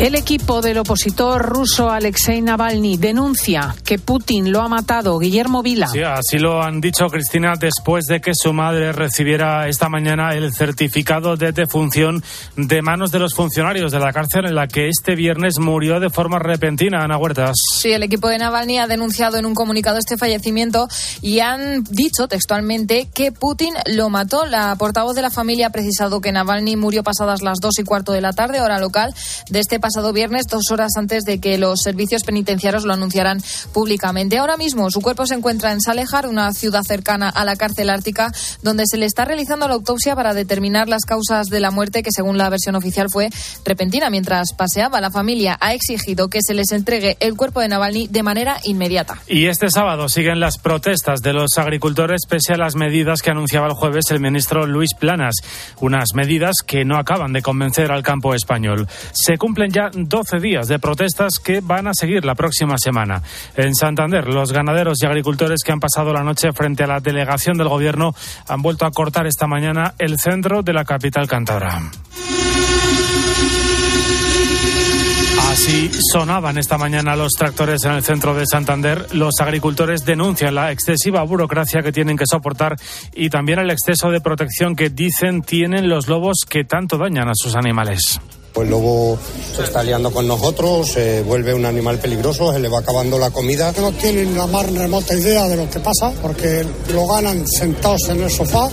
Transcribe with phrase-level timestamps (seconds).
[0.00, 5.18] El equipo del opositor ruso Alexei Navalny denuncia que Putin lo ha matado.
[5.18, 5.88] Guillermo Vila.
[5.88, 10.54] Sí, así lo han dicho Cristina después de que su madre recibiera esta mañana el
[10.54, 12.24] certificado de defunción
[12.56, 16.08] de manos de los funcionarios de la cárcel en la que este viernes murió de
[16.08, 17.04] forma repentina.
[17.04, 17.58] Ana Huertas.
[17.76, 20.88] Sí, el equipo de Navalny ha denunciado en un comunicado este fallecimiento
[21.20, 24.46] y han dicho textualmente que Putin lo mató.
[24.46, 28.12] La portavoz de la familia ha precisado que Navalny murió pasadas las dos y cuarto
[28.12, 29.14] de la tarde, hora local,
[29.50, 33.40] de este pasado viernes, dos horas antes de que los servicios penitenciarios lo anunciaran
[33.72, 34.38] públicamente.
[34.38, 38.32] Ahora mismo su cuerpo se encuentra en Salejar, una ciudad cercana a la cárcel ártica,
[38.62, 42.10] donde se le está realizando la autopsia para determinar las causas de la muerte, que
[42.12, 43.30] según la versión oficial fue
[43.64, 44.10] repentina.
[44.10, 48.22] Mientras paseaba, la familia ha exigido que se les entregue el cuerpo de Navalny de
[48.22, 49.20] manera inmediata.
[49.26, 53.66] Y este sábado siguen las protestas de los agricultores pese a las medidas que anunciaba
[53.66, 55.34] el jueves el ministro Luis Planas.
[55.80, 58.88] Unas medidas que no acaban de convencer al campo español.
[59.12, 63.22] Se cumplen ya 12 días de protestas que van a seguir la próxima semana.
[63.56, 67.56] En Santander, los ganaderos y agricultores que han pasado la noche frente a la delegación
[67.56, 68.14] del Gobierno
[68.48, 71.80] han vuelto a cortar esta mañana el centro de la capital cántabra.
[75.50, 79.12] Así sonaban esta mañana los tractores en el centro de Santander.
[79.14, 82.76] Los agricultores denuncian la excesiva burocracia que tienen que soportar
[83.14, 87.34] y también el exceso de protección que dicen tienen los lobos que tanto dañan a
[87.34, 88.20] sus animales.
[88.52, 89.18] Pues el lobo
[89.56, 93.30] se está liando con nosotros, se vuelve un animal peligroso, se le va acabando la
[93.30, 93.72] comida.
[93.78, 98.22] No tienen la más remota idea de lo que pasa, porque lo ganan sentados en
[98.22, 98.68] el sofá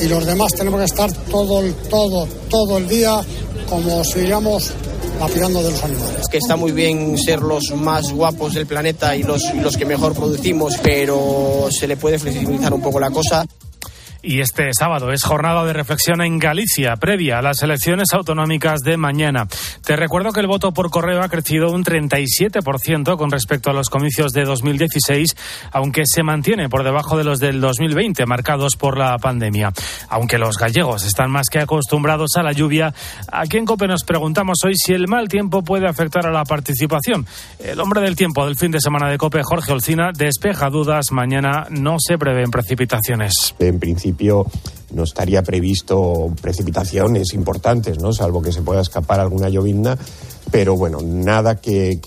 [0.00, 3.20] y los demás tenemos que estar todo, todo, todo el día
[3.68, 4.72] como si iríamos
[5.18, 6.28] lapidando de los animales.
[6.28, 10.14] Que está muy bien ser los más guapos del planeta y los, los que mejor
[10.14, 13.46] producimos, pero se le puede flexibilizar un poco la cosa.
[14.22, 18.98] Y este sábado es jornada de reflexión en Galicia, previa a las elecciones autonómicas de
[18.98, 19.46] mañana.
[19.82, 23.88] Te recuerdo que el voto por correo ha crecido un 37% con respecto a los
[23.88, 25.36] comicios de 2016,
[25.72, 29.72] aunque se mantiene por debajo de los del 2020, marcados por la pandemia.
[30.10, 32.92] Aunque los gallegos están más que acostumbrados a la lluvia,
[33.32, 37.26] aquí en COPE nos preguntamos hoy si el mal tiempo puede afectar a la participación.
[37.58, 41.10] El hombre del tiempo del fin de semana de COPE, Jorge Olcina, despeja dudas.
[41.10, 43.54] Mañana no se prevén precipitaciones.
[43.58, 44.09] En principio
[44.92, 48.12] no estaría previsto precipitaciones importantes, ¿no?
[48.12, 49.96] Salvo que se pueda escapar alguna llovizna,
[50.50, 51.98] pero bueno, nada que,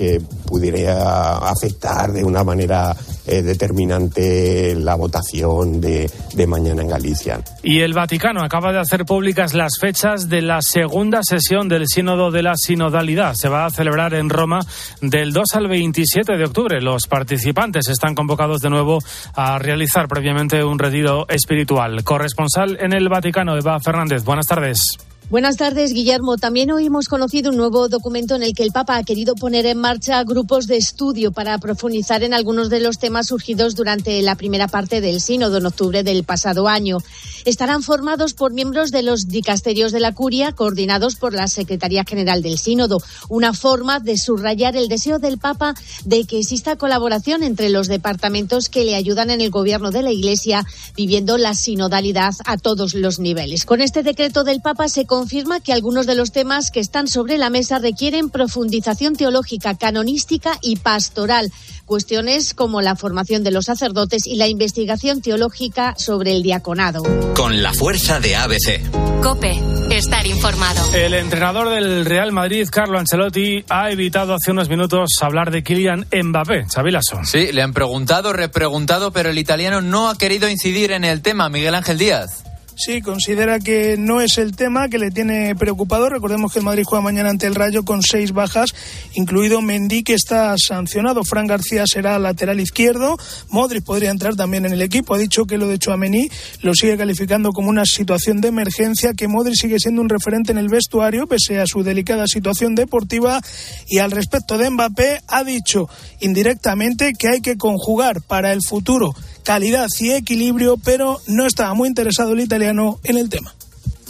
[0.45, 2.95] pudiera afectar de una manera
[3.25, 7.41] eh, determinante la votación de, de, mañana en Galicia.
[7.63, 12.29] Y el Vaticano acaba de hacer públicas las fechas de la segunda sesión del Sínodo
[12.31, 13.33] de la Sinodalidad.
[13.35, 14.59] Se va a celebrar en Roma
[15.01, 16.81] del 2 al 27 de octubre.
[16.81, 18.99] Los participantes están convocados de nuevo
[19.33, 22.03] a realizar previamente un retiro espiritual.
[22.03, 24.23] Corresponsal en el Vaticano, Eva Fernández.
[24.23, 24.97] Buenas tardes.
[25.29, 26.37] Buenas tardes, Guillermo.
[26.37, 29.65] También hoy hemos conocido un nuevo documento en el que el Papa ha querido poner
[29.65, 34.35] en marcha grupos de estudio para profundizar en algunos de los temas surgidos durante la
[34.35, 36.99] primera parte del sínodo en octubre del pasado año.
[37.45, 42.41] Estarán formados por miembros de los dicasterios de la curia, coordinados por la Secretaría General
[42.41, 43.01] del Sínodo.
[43.27, 45.73] Una forma de subrayar el deseo del Papa
[46.05, 50.11] de que exista colaboración entre los departamentos que le ayudan en el gobierno de la
[50.11, 53.65] Iglesia, viviendo la sinodalidad a todos los niveles.
[53.65, 57.37] Con este decreto del Papa se confirma que algunos de los temas que están sobre
[57.37, 61.51] la mesa requieren profundización teológica, canonística y pastoral.
[61.85, 67.03] Cuestiones como la formación de los sacerdotes y la investigación teológica sobre el diaconado.
[67.35, 69.21] Con la fuerza de ABC.
[69.21, 70.81] Cope, estar informado.
[70.95, 76.07] El entrenador del Real Madrid, Carlo Ancelotti, ha evitado hace unos minutos hablar de Kylian
[76.11, 76.65] Mbappé.
[76.69, 77.19] Chavilaso.
[77.23, 81.49] Sí, le han preguntado, repreguntado, pero el italiano no ha querido incidir en el tema.
[81.49, 82.42] Miguel Ángel Díaz.
[82.75, 86.09] Sí, considera que no es el tema que le tiene preocupado.
[86.09, 88.71] Recordemos que el Madrid juega mañana ante el Rayo con seis bajas,
[89.13, 91.23] incluido Mendy, que está sancionado.
[91.23, 93.17] Fran García será lateral izquierdo.
[93.49, 95.13] Modric podría entrar también en el equipo.
[95.13, 96.29] Ha dicho que lo de Chouameni
[96.61, 100.57] lo sigue calificando como una situación de emergencia, que Modric sigue siendo un referente en
[100.57, 103.39] el vestuario, pese a su delicada situación deportiva.
[103.87, 105.87] Y al respecto de Mbappé, ha dicho
[106.21, 109.13] indirectamente que hay que conjugar para el futuro
[109.43, 113.53] calidad y equilibrio, pero no estaba muy interesado el italiano en el tema.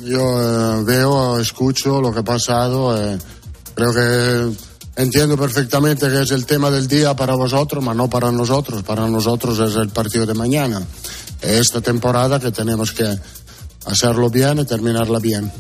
[0.03, 3.17] Yo eh, veo, escucho lo que ha pasado, eh,
[3.73, 4.57] creo que
[5.01, 9.07] entiendo perfectamente que es el tema del día para vosotros, pero no para nosotros, para
[9.07, 10.81] nosotros es el partido de mañana.
[11.41, 13.05] Esta temporada que tenemos que
[13.85, 15.51] hacerlo bien y terminarla bien.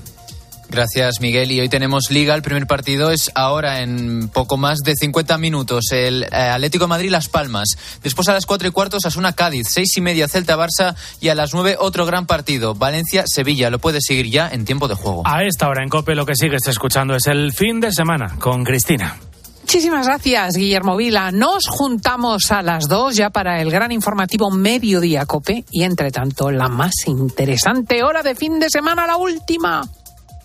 [0.73, 1.51] Gracias, Miguel.
[1.51, 2.33] Y hoy tenemos Liga.
[2.33, 5.91] El primer partido es ahora en poco más de 50 minutos.
[5.91, 7.77] El eh, Atlético de Madrid Las Palmas.
[8.01, 9.67] Después a las 4 y cuarto Asuna Cádiz.
[9.69, 10.95] 6 y media Celta Barça.
[11.21, 12.73] Y a las 9 otro gran partido.
[12.73, 13.69] Valencia Sevilla.
[13.69, 15.21] Lo puedes seguir ya en tiempo de juego.
[15.25, 18.63] A esta hora en Cope lo que sigues escuchando es el fin de semana con
[18.63, 19.15] Cristina.
[19.61, 21.31] Muchísimas gracias, Guillermo Vila.
[21.31, 26.49] Nos juntamos a las dos ya para el gran informativo Mediodía Cope y, entre tanto,
[26.49, 29.83] la más interesante hora de fin de semana, la última.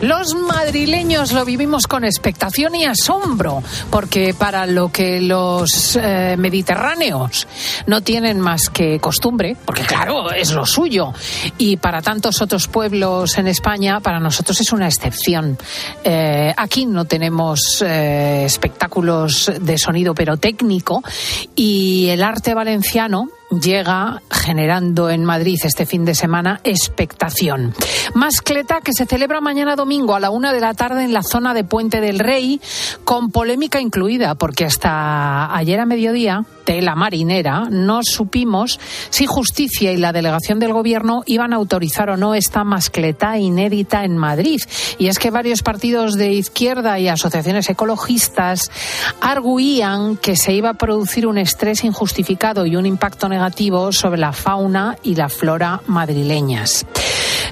[0.00, 7.46] los madrileños lo vivimos con expectación y asombro, porque para lo que los eh, mediterráneos
[7.86, 11.12] no tienen más que costumbre, porque claro, es lo suyo,
[11.58, 15.58] y para tantos otros pueblos en España, para nosotros es una excepción.
[16.04, 21.02] Eh, aquí no tenemos eh, espectáculos de sonido pero técnico
[21.54, 27.74] y el arte valenciano llega generando en Madrid este fin de semana expectación.
[28.14, 31.54] Mascleta que se celebra mañana domingo a la una de la tarde en la zona
[31.54, 32.60] de Puente del Rey,
[33.04, 38.78] con polémica incluida, porque hasta ayer a mediodía, de la marinera, no supimos
[39.10, 44.04] si Justicia y la delegación del Gobierno iban a autorizar o no esta mascleta inédita
[44.04, 44.60] en Madrid.
[44.98, 48.70] Y es que varios partidos de izquierda y asociaciones ecologistas
[49.20, 53.39] arguían que se iba a producir un estrés injustificado y un impacto negativo
[53.92, 56.86] sobre la fauna y la flora madrileñas.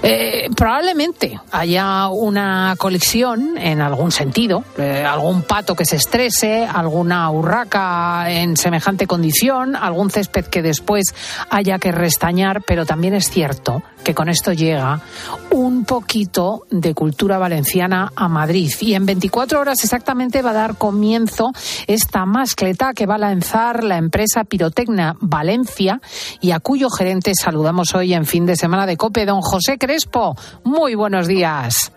[0.03, 7.29] Eh, probablemente haya una colección en algún sentido, eh, algún pato que se estrese, alguna
[7.31, 11.15] urraca en semejante condición, algún césped que después
[11.51, 15.03] haya que restañar, pero también es cierto que con esto llega
[15.51, 18.73] un poquito de cultura valenciana a Madrid.
[18.81, 21.53] Y en 24 horas exactamente va a dar comienzo
[21.87, 26.01] esta mascleta que va a lanzar la empresa Pirotecnia Valencia
[26.41, 30.35] y a cuyo gerente saludamos hoy en fin de semana de COPE, don José Crespo.
[30.65, 31.93] Muy buenos días.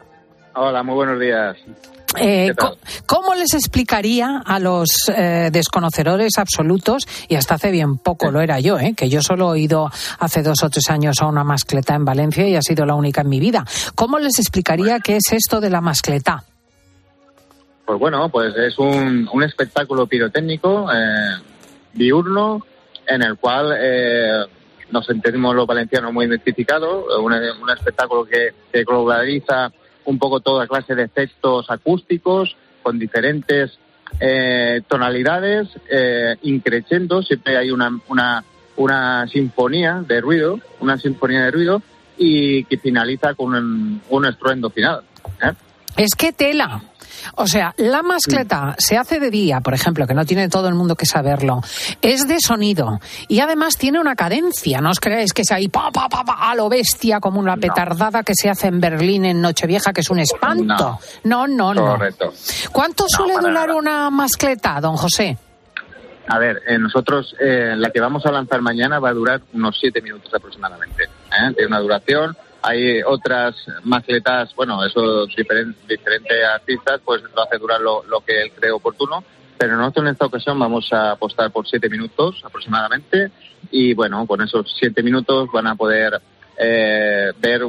[0.54, 1.58] Hola, muy buenos días.
[2.20, 2.54] Eh,
[3.06, 8.60] ¿Cómo les explicaría a los eh, desconocedores absolutos, y hasta hace bien poco lo era
[8.60, 9.90] yo, eh, que yo solo he ido
[10.20, 13.22] hace dos o tres años a una mascleta en Valencia y ha sido la única
[13.22, 13.64] en mi vida?
[13.96, 16.44] ¿Cómo les explicaría qué es esto de la mascleta?
[17.86, 20.88] Pues bueno, pues es un, un espectáculo pirotécnico
[21.94, 22.66] diurno
[23.08, 24.50] en el cual
[24.92, 29.72] nos sentimos los valencianos muy identificados, un, un espectáculo que, que globaliza
[30.06, 33.78] un poco toda clase de efectos acústicos con diferentes
[34.20, 38.44] eh, tonalidades, eh, increciendo, siempre hay una, una,
[38.76, 41.82] una sinfonía de ruido, una sinfonía de ruido
[42.18, 45.02] y que finaliza con un, un estruendo final.
[45.42, 45.54] ¿eh?
[45.98, 46.82] Es que tela.
[47.36, 50.76] O sea, la mascleta se hace de día, por ejemplo, que no tiene todo el
[50.76, 51.62] mundo que saberlo.
[52.02, 54.82] Es de sonido y además tiene una cadencia.
[54.82, 58.24] No os creáis que es ahí pa, pa, pa, a lo bestia como una petardada
[58.24, 61.00] que se hace en Berlín en Nochevieja, que es un espanto.
[61.24, 61.86] No, no, no.
[61.86, 62.34] Correcto.
[62.72, 65.38] ¿Cuánto suele durar una mascleta, don José?
[66.28, 69.78] A ver, eh, nosotros eh, la que vamos a lanzar mañana va a durar unos
[69.80, 71.04] siete minutos aproximadamente.
[71.04, 71.54] ¿eh?
[71.56, 77.82] Tiene una duración hay otras mascletas, bueno, eso diferentes, diferentes artistas, pues lo hace durar
[77.82, 79.24] lo, que él cree oportuno,
[79.58, 83.32] pero nosotros en esta ocasión vamos a apostar por siete minutos aproximadamente
[83.72, 86.22] y bueno, con esos siete minutos van a poder
[86.58, 87.62] eh, ver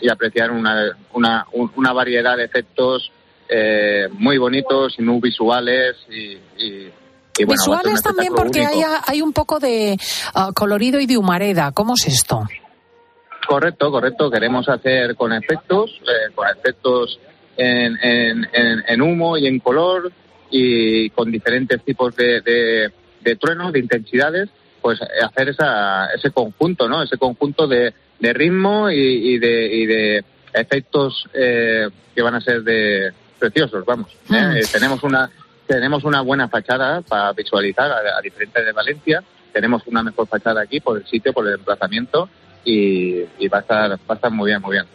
[0.00, 3.12] y apreciar una, una, una, variedad de efectos
[3.48, 6.38] eh, muy bonitos y muy visuales y,
[7.44, 9.96] visuales también porque hay, hay, un poco de
[10.34, 11.72] ah, colorido y de humareda.
[11.72, 12.42] ¿Cómo es esto?
[13.46, 14.30] Correcto, correcto.
[14.30, 17.18] Queremos hacer con efectos, eh, con efectos
[17.56, 17.98] en,
[18.52, 20.10] en, humo y en color
[20.50, 22.40] y con diferentes tipos de,
[23.20, 24.48] de, truenos, de intensidades,
[24.80, 27.02] pues hacer esa, ese conjunto, ¿no?
[27.02, 32.62] Ese conjunto de, de ritmo y, de, y de efectos eh, que van a ser
[32.62, 34.10] de preciosos, vamos.
[34.30, 34.62] ¿eh?
[34.62, 34.72] Mm.
[34.72, 35.30] tenemos una
[35.66, 39.22] tenemos una buena fachada para visualizar a, a diferencia de Valencia.
[39.52, 42.28] Tenemos una mejor fachada aquí por el sitio, por el emplazamiento
[42.64, 44.86] y, va, a estar, va a estar muy bien, muy bien.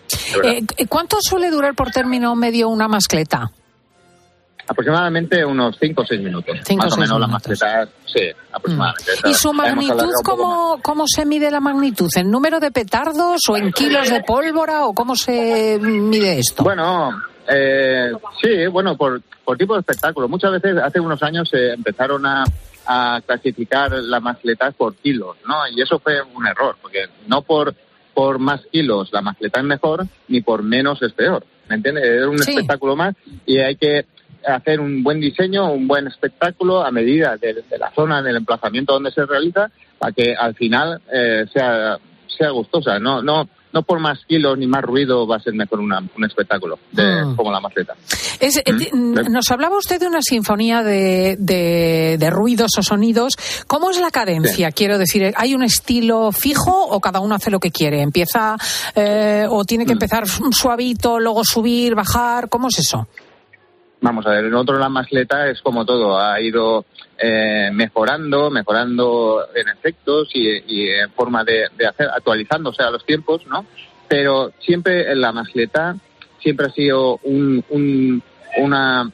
[0.44, 3.52] Eh, ¿Cuánto suele durar por término medio una mascleta?
[4.68, 6.58] aproximadamente unos 5 o 6 minutos.
[6.64, 7.32] Cinco más o menos minutos.
[7.32, 9.12] mascletas, sí, aproximadamente.
[9.26, 12.10] ¿Y su magnitud cómo, cómo se mide la magnitud?
[12.16, 16.64] ¿En número de petardos o en kilos de pólvora o cómo se mide esto?
[16.64, 17.12] Bueno,
[17.48, 20.28] eh, sí, bueno, por, por tipo de espectáculo.
[20.28, 22.44] Muchas veces, hace unos años, se empezaron a,
[22.86, 25.56] a clasificar las mascletas por kilos, ¿no?
[25.76, 27.74] Y eso fue un error, porque no por,
[28.14, 31.46] por más kilos la mascleta es mejor, ni por menos es peor.
[31.68, 32.04] ¿Me entiendes?
[32.06, 32.52] Es un Sí.
[32.52, 33.16] espectáculo más
[33.46, 34.06] y hay que
[34.48, 38.94] hacer un buen diseño, un buen espectáculo a medida de, de la zona, del emplazamiento
[38.94, 43.00] donde se realiza, para que al final eh, sea, sea gustosa.
[43.00, 46.24] No, no, no por más kilos ni más ruido va a ser mejor una- un
[46.26, 47.36] espectáculo de- Mm.
[47.36, 47.94] como la maceta.
[48.40, 53.34] Es- eh, di- nos hablaba usted de una sinfonía de, de- de ruidos o sonidos.
[53.68, 54.72] ¿Cómo es la cadencia?
[54.72, 58.02] Quiero decir, ¿hay un estilo fijo o cada uno hace lo que quiere?
[58.02, 58.56] ¿Empieza
[58.96, 62.48] eh, o tiene que empezar suavito, luego subir, bajar?
[62.48, 63.08] ¿Cómo es eso?
[64.06, 66.86] Vamos a ver, en otro la mascleta es como todo, ha ido
[67.18, 73.48] eh, mejorando, mejorando en efectos y, en forma de, de hacer, actualizándose a los tiempos,
[73.48, 73.66] ¿no?
[74.08, 75.96] Pero siempre en la mascleta
[76.40, 78.22] siempre ha sido un, un-
[78.60, 79.10] una,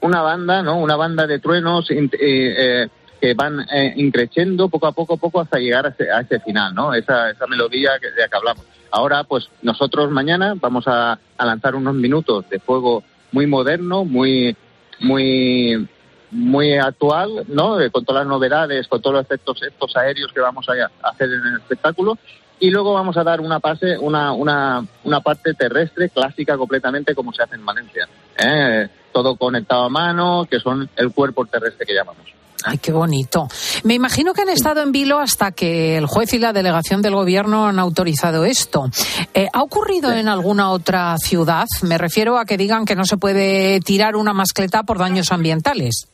[0.00, 0.78] una banda, ¿no?
[0.78, 2.88] Una banda de truenos eh, eh,
[3.20, 3.58] que van
[3.96, 6.94] increciendo poco a poco, poco hasta llegar a ese, a ese final, ¿no?
[6.94, 8.64] Esa, esa melodía de la que hablamos.
[8.90, 13.04] Ahora, pues nosotros mañana vamos a lanzar unos minutos de fuego
[13.36, 14.56] muy moderno, muy,
[15.00, 15.86] muy,
[16.30, 17.76] muy actual, ¿no?
[17.92, 20.72] Con todas las novedades, con todos los efectos estos aéreos que vamos a
[21.06, 22.16] hacer en el espectáculo.
[22.58, 27.30] Y luego vamos a dar una pase, una, una, una parte terrestre clásica completamente como
[27.34, 28.08] se hace en Valencia.
[28.38, 28.88] ¿eh?
[29.12, 32.32] Todo conectado a mano, que son el cuerpo terrestre que llamamos.
[32.68, 33.46] Ay, qué bonito.
[33.84, 37.14] Me imagino que han estado en vilo hasta que el juez y la delegación del
[37.14, 38.90] gobierno han autorizado esto.
[39.34, 41.66] Eh, ¿Ha ocurrido en alguna otra ciudad?
[41.82, 46.08] Me refiero a que digan que no se puede tirar una mascleta por daños ambientales.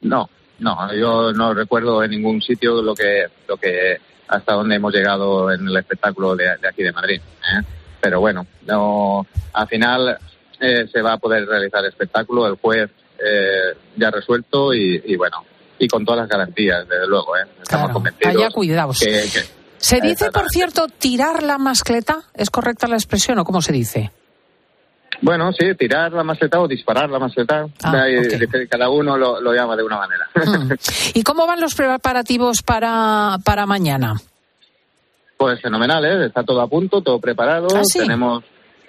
[0.00, 4.92] No, no, yo no recuerdo en ningún sitio lo que, lo que hasta donde hemos
[4.92, 7.20] llegado en el espectáculo de, de aquí de Madrid.
[7.20, 7.62] ¿eh?
[8.00, 10.18] Pero bueno, no, al final
[10.58, 12.90] eh, se va a poder realizar el espectáculo, el juez
[13.24, 15.44] eh, ya resuelto y, y bueno,
[15.78, 17.42] y con todas las garantías, desde luego, ¿eh?
[17.62, 18.34] estamos convencidos.
[18.36, 18.98] Haya cuidados.
[18.98, 22.22] que- que- ¿Se dice, por cierto, tirar la mascleta?
[22.34, 24.10] ¿Es correcta la expresión o cómo se dice?
[25.20, 28.04] Bueno, sí, tirar la mascleta o disparar la mascleta, Ah,
[28.70, 30.28] cada uno lo, lo llama de una manera.
[31.14, 34.14] ¿Y cómo van los preparativos para, para mañana?
[35.36, 36.26] Pues fenomenal, ¿eh?
[36.26, 37.68] está todo a punto, todo preparado.
[37.76, 37.98] ¿Ah, sí?
[38.00, 38.42] Tenemos,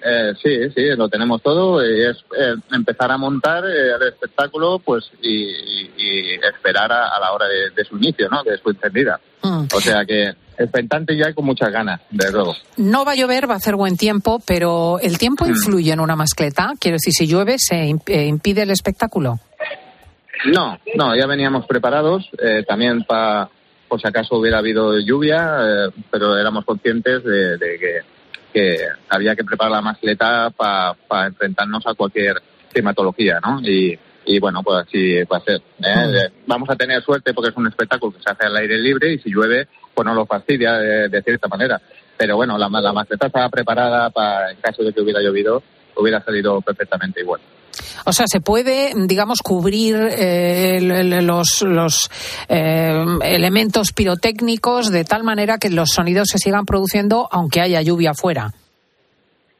[0.04, 1.82] eh, sí, sí, lo tenemos todo.
[1.82, 7.20] Es eh, empezar a montar eh, el espectáculo, pues y, y- y esperar a, a
[7.20, 8.42] la hora de, de su inicio, ¿no?
[8.44, 9.20] De su encendida.
[9.42, 9.66] Mm.
[9.74, 12.54] O sea que expectante ya con muchas ganas, desde luego.
[12.78, 15.50] No va a llover, va a hacer buen tiempo, pero ¿el tiempo Mm.
[15.50, 16.72] influye en una mascleta?
[16.80, 17.76] Quiero decir, si llueve, ¿se
[18.06, 19.38] eh, impide el espectáculo?
[20.46, 23.48] No, no, ya veníamos preparados, eh, también para,
[23.88, 27.98] por si acaso hubiera habido lluvia, eh, pero éramos conscientes de, de que,
[28.52, 28.78] que
[29.08, 32.36] había que preparar la mascleta para enfrentarnos a cualquier
[32.72, 33.60] climatología, ¿no?
[33.62, 35.56] Y, y bueno, pues así va a ser.
[35.56, 36.26] ¿eh?
[36.26, 39.12] Eh, Vamos a tener suerte porque es un espectáculo que se hace al aire libre
[39.12, 41.80] y si llueve, pues no lo fastidia de, de cierta manera.
[42.16, 45.62] Pero bueno, la, la mascleta estaba preparada para, en caso de que hubiera llovido,
[45.96, 47.40] hubiera salido perfectamente igual.
[48.04, 50.80] O sea, se puede, digamos, cubrir eh,
[51.22, 52.10] los, los
[52.48, 58.10] eh, elementos pirotécnicos de tal manera que los sonidos se sigan produciendo aunque haya lluvia
[58.12, 58.52] afuera.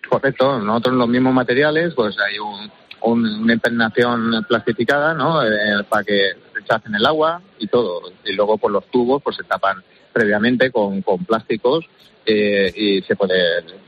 [0.09, 2.71] Correcto, nosotros los mismos materiales, pues hay un,
[3.03, 5.43] un- una impregnación plastificada, ¿no?
[5.45, 8.01] Eh, para que rechacen el agua y todo.
[8.25, 11.85] Y luego, por los tubos, pues se tapan previamente con, con plásticos
[12.25, 13.35] eh, y se puede,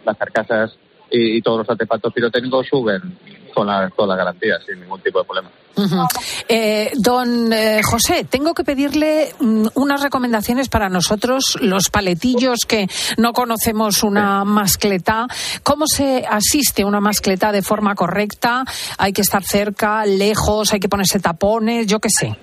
[0.05, 0.77] las carcasas
[1.11, 3.17] y, y todos los artefactos pirotécnicos suben
[3.53, 5.51] con la, con las garantías sin ningún tipo de problema.
[6.49, 12.87] Eh, don eh, José, tengo que pedirle mm, unas recomendaciones para nosotros, los paletillos que
[13.17, 15.27] no conocemos una mascleta.
[15.63, 18.65] ¿Cómo se asiste a una mascleta de forma correcta?
[18.99, 20.73] ¿Hay que estar cerca, lejos?
[20.73, 21.87] ¿Hay que ponerse tapones?
[21.87, 22.37] Yo qué sé.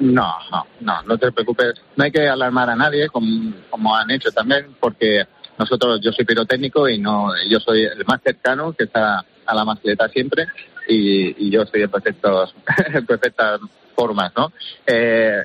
[0.00, 1.74] No, no, no, no te preocupes.
[1.96, 5.24] No hay que alarmar a nadie, como, como han hecho también, porque
[5.58, 9.64] nosotros, yo soy pirotécnico y no, yo soy el más cercano que está a la
[9.64, 10.46] mascleta siempre
[10.88, 12.54] y, y yo estoy en, perfectos,
[12.94, 13.60] en perfectas
[13.94, 14.52] formas, ¿no?
[14.86, 15.42] Eh,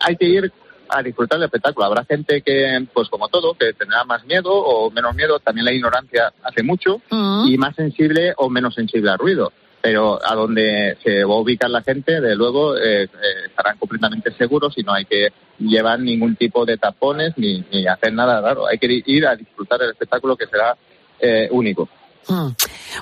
[0.00, 0.52] hay que ir
[0.88, 1.86] a disfrutar del espectáculo.
[1.86, 5.38] Habrá gente que, pues como todo, que tendrá más miedo o menos miedo.
[5.40, 9.52] También la ignorancia hace mucho y más sensible o menos sensible al ruido.
[9.82, 13.08] Pero a donde se va a ubicar la gente, de luego eh, eh,
[13.46, 15.28] estarán completamente seguros y no hay que
[15.58, 18.66] llevar ningún tipo de tapones ni, ni hacer nada raro.
[18.66, 20.76] Hay que ir a disfrutar del espectáculo que será
[21.20, 21.88] eh, único.
[22.28, 22.48] Mm.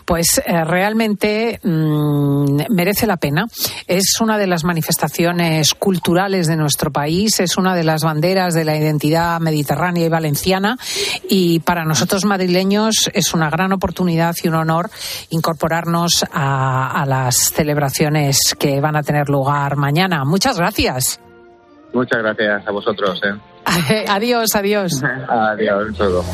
[0.04, 3.46] Pues eh, realmente mm, merece la pena.
[3.86, 8.64] Es una de las manifestaciones culturales de nuestro país, es una de las banderas de
[8.64, 10.76] la identidad mediterránea y valenciana
[11.28, 14.90] y para nosotros madrileños es una gran oportunidad y un honor
[15.30, 20.24] incorporarnos a, a las celebraciones que van a tener lugar mañana.
[20.24, 21.20] Muchas gracias.
[21.94, 23.20] Muchas gracias a vosotros.
[23.24, 24.04] ¿eh?
[24.08, 25.02] adiós, adiós.
[25.28, 26.24] Adiós, todo.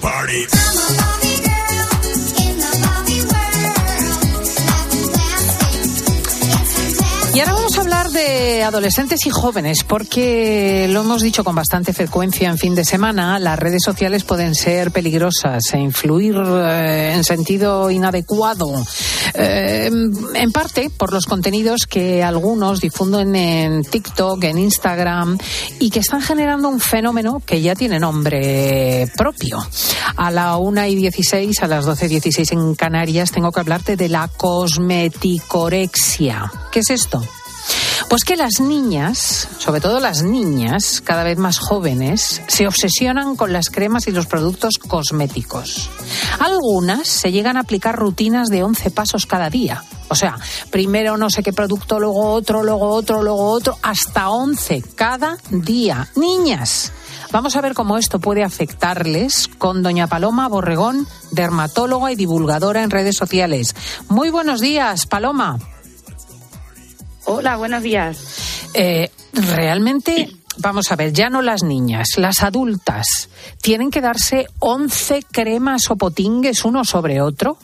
[0.00, 0.59] Party.
[8.62, 13.56] Adolescentes y jóvenes, porque lo hemos dicho con bastante frecuencia en fin de semana, las
[13.58, 18.84] redes sociales pueden ser peligrosas e influir eh, en sentido inadecuado,
[19.34, 19.90] eh,
[20.34, 25.36] en parte por los contenidos que algunos difunden en TikTok, en Instagram,
[25.78, 29.58] y que están generando un fenómeno que ya tiene nombre propio.
[30.16, 33.96] A la 1 y 16, a las 12 y 16 en Canarias, tengo que hablarte
[33.96, 36.50] de la cosmeticorexia.
[36.70, 37.22] ¿Qué es esto?
[38.08, 43.52] Pues que las niñas, sobre todo las niñas, cada vez más jóvenes, se obsesionan con
[43.52, 45.90] las cremas y los productos cosméticos.
[46.38, 49.84] Algunas se llegan a aplicar rutinas de 11 pasos cada día.
[50.08, 50.36] O sea,
[50.70, 56.08] primero no sé qué producto, luego otro, luego otro, luego otro, hasta 11 cada día.
[56.16, 56.92] Niñas,
[57.30, 62.90] vamos a ver cómo esto puede afectarles con doña Paloma Borregón, dermatóloga y divulgadora en
[62.90, 63.76] redes sociales.
[64.08, 65.58] Muy buenos días, Paloma.
[67.32, 68.70] Hola, buenos días.
[68.74, 73.28] Eh, realmente, vamos a ver, ya no las niñas, las adultas,
[73.62, 77.56] ¿tienen que darse 11 cremas o potingues uno sobre otro?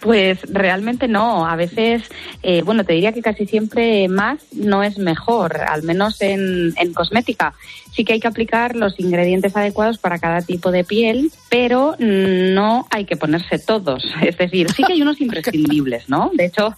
[0.00, 1.46] Pues realmente no.
[1.46, 2.02] A veces,
[2.42, 6.92] eh, bueno, te diría que casi siempre más no es mejor, al menos en, en
[6.92, 7.54] cosmética.
[7.92, 12.86] Sí que hay que aplicar los ingredientes adecuados para cada tipo de piel, pero no
[12.90, 14.04] hay que ponerse todos.
[14.22, 16.30] Es decir, sí que hay unos imprescindibles, ¿no?
[16.34, 16.74] De hecho,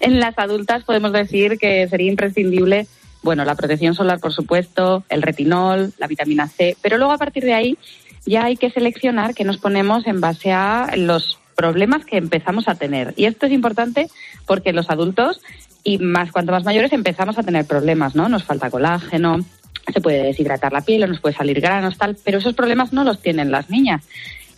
[0.00, 2.86] en las adultas podemos decir que sería imprescindible
[3.22, 7.42] bueno, la protección solar, por supuesto, el retinol, la vitamina C, pero luego a partir
[7.42, 7.76] de ahí
[8.24, 12.76] ya hay que seleccionar qué nos ponemos en base a los problemas que empezamos a
[12.76, 13.14] tener.
[13.16, 14.08] Y esto es importante
[14.46, 15.40] porque los adultos
[15.82, 18.28] y más cuanto más mayores empezamos a tener problemas, ¿no?
[18.28, 19.44] Nos falta colágeno,
[19.92, 23.04] se puede deshidratar la piel, o nos puede salir granos, tal, pero esos problemas no
[23.04, 24.04] los tienen las niñas.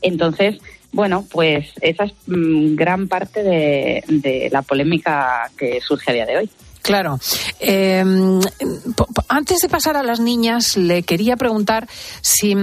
[0.01, 0.59] Entonces,
[0.93, 6.39] bueno, pues esa es mm, gran parte de, la polémica que surge a día de
[6.39, 6.51] hoy.
[6.81, 7.19] Claro.
[8.97, 11.87] Po- antes de pasar a las niñas, le quería preguntar
[12.23, 12.57] si.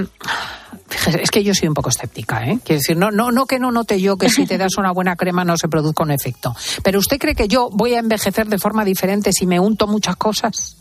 [1.19, 2.59] Es que yo soy un poco escéptica, ¿eh?
[2.63, 5.15] Quiero decir, no, no, no que no note yo que si te das una buena
[5.15, 6.55] crema no se produzca un efecto.
[6.83, 10.15] Pero ¿usted cree que yo voy a envejecer de forma diferente si me unto muchas
[10.15, 10.77] cosas?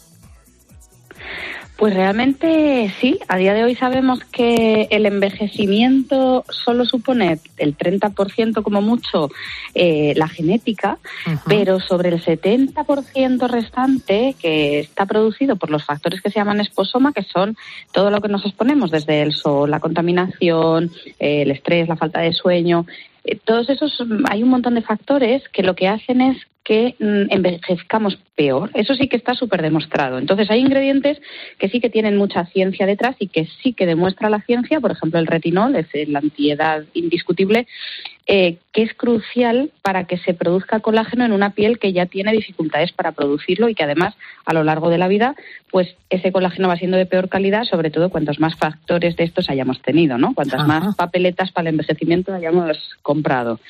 [1.77, 8.63] Pues realmente sí, a día de hoy sabemos que el envejecimiento solo supone el 30%
[8.63, 9.29] como mucho
[9.75, 10.99] eh, la genética,
[11.49, 17.13] pero sobre el 70% restante que está producido por los factores que se llaman esposoma,
[17.13, 17.57] que son
[17.93, 22.21] todo lo que nos exponemos, desde el sol, la contaminación, eh, el estrés, la falta
[22.21, 22.87] de sueño,
[23.25, 27.27] eh, todos esos, hay un montón de factores que lo que hacen es que mm,
[27.31, 28.71] envejezcamos peor.
[28.75, 30.19] Eso sí que está súper demostrado.
[30.19, 31.21] Entonces, hay ingredientes
[31.59, 34.81] que sí que tienen mucha ciencia detrás y que sí que demuestra la ciencia.
[34.81, 37.67] Por ejemplo, el retinol es la antiedad indiscutible,
[38.27, 42.33] eh, que es crucial para que se produzca colágeno en una piel que ya tiene
[42.33, 44.15] dificultades para producirlo y que además,
[44.47, 45.37] a lo largo de la vida,
[45.71, 49.51] pues ese colágeno va siendo de peor calidad, sobre todo cuantos más factores de estos
[49.51, 50.35] hayamos tenido, ¿no?
[50.35, 50.67] Cuantas Ajá.
[50.67, 53.61] más papeletas para el envejecimiento hayamos comprado.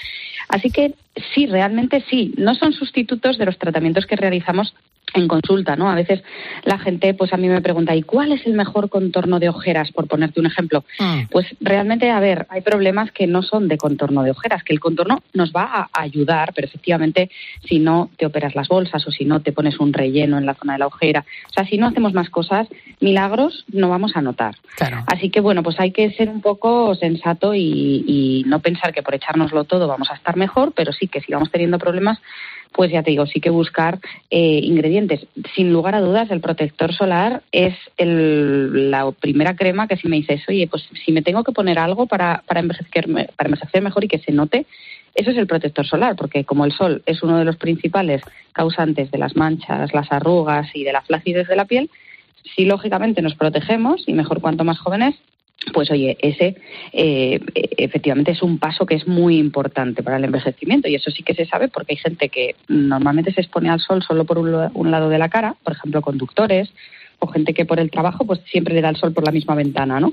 [0.48, 0.94] Así que
[1.34, 4.74] sí, realmente sí, no son sustitutos de los tratamientos que realizamos
[5.12, 5.90] en consulta, ¿no?
[5.90, 6.22] A veces
[6.64, 9.92] la gente, pues a mí me pregunta, ¿y cuál es el mejor contorno de ojeras,
[9.92, 10.84] por ponerte un ejemplo?
[11.30, 14.80] Pues realmente, a ver, hay problemas que no son de contorno de ojeras, que el
[14.80, 17.30] contorno nos va a ayudar, pero efectivamente,
[17.64, 20.54] si no te operas las bolsas o si no te pones un relleno en la
[20.54, 22.66] zona de la ojera, o sea, si no hacemos más cosas,
[23.00, 24.56] milagros no vamos a notar.
[25.06, 29.02] Así que bueno, pues hay que ser un poco sensato y, y no pensar que
[29.02, 32.18] por echárnoslo todo vamos a estar mejor, pero sí que si vamos teniendo problemas,
[32.74, 35.26] pues ya te digo, sí que buscar eh, ingredientes.
[35.54, 40.16] Sin lugar a dudas, el protector solar es el- la primera crema que si me
[40.16, 44.02] dices, oye, pues si me tengo que poner algo para, para, envejecerme- para envejecer mejor
[44.04, 44.66] y que se note,
[45.14, 48.20] eso es el protector solar, porque como el sol es uno de los principales
[48.52, 51.88] causantes de las manchas, las arrugas y de la flacidez de la piel,
[52.56, 55.14] si lógicamente nos protegemos, y mejor cuanto más jóvenes,
[55.72, 56.56] pues oye, ese
[56.92, 60.88] eh, efectivamente es un paso que es muy importante para el envejecimiento.
[60.88, 64.02] Y eso sí que se sabe porque hay gente que normalmente se expone al sol
[64.02, 66.72] solo por un, un lado de la cara, por ejemplo, conductores
[67.18, 69.54] o gente que por el trabajo pues siempre le da el sol por la misma
[69.54, 70.12] ventana, ¿no?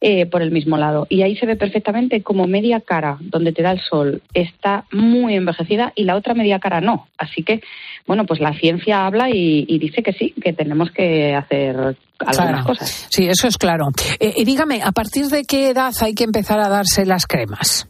[0.00, 1.06] Eh, por el mismo lado.
[1.08, 5.34] Y ahí se ve perfectamente como media cara donde te da el sol está muy
[5.34, 7.08] envejecida y la otra media cara no.
[7.18, 7.60] Así que,
[8.06, 11.76] bueno, pues la ciencia habla y, y dice que sí, que tenemos que hacer
[12.20, 12.64] algunas Claro.
[12.64, 13.06] cosas.
[13.10, 13.86] Sí, eso es claro.
[14.20, 17.88] Eh, y dígame, ¿a partir de qué edad hay que empezar a darse las cremas?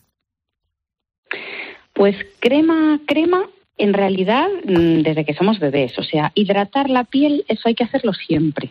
[1.95, 3.43] Pues crema, crema,
[3.79, 7.85] en realidad mm, desde que somos bebés, o sea, hidratar la piel, eso hay que
[7.85, 8.71] hacerlo siempre,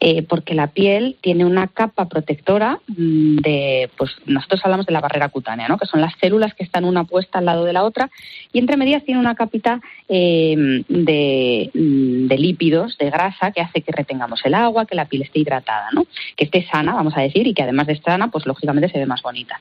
[0.00, 5.00] Eh, porque la piel tiene una capa protectora mm, de, pues nosotros hablamos de la
[5.00, 5.78] barrera cutánea, ¿no?
[5.78, 8.10] Que son las células que están una puesta al lado de la otra
[8.52, 13.82] y entre medias tiene una capita eh, de, mm, de lípidos, de grasa, que hace
[13.82, 16.06] que retengamos el agua, que la piel esté hidratada, ¿no?
[16.36, 19.06] Que esté sana, vamos a decir, y que además de sana, pues lógicamente se ve
[19.06, 19.60] más bonita.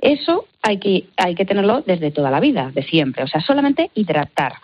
[0.00, 3.24] Eso hay que, hay que tenerlo desde toda la vida, de siempre.
[3.24, 4.54] O sea, solamente hidratar.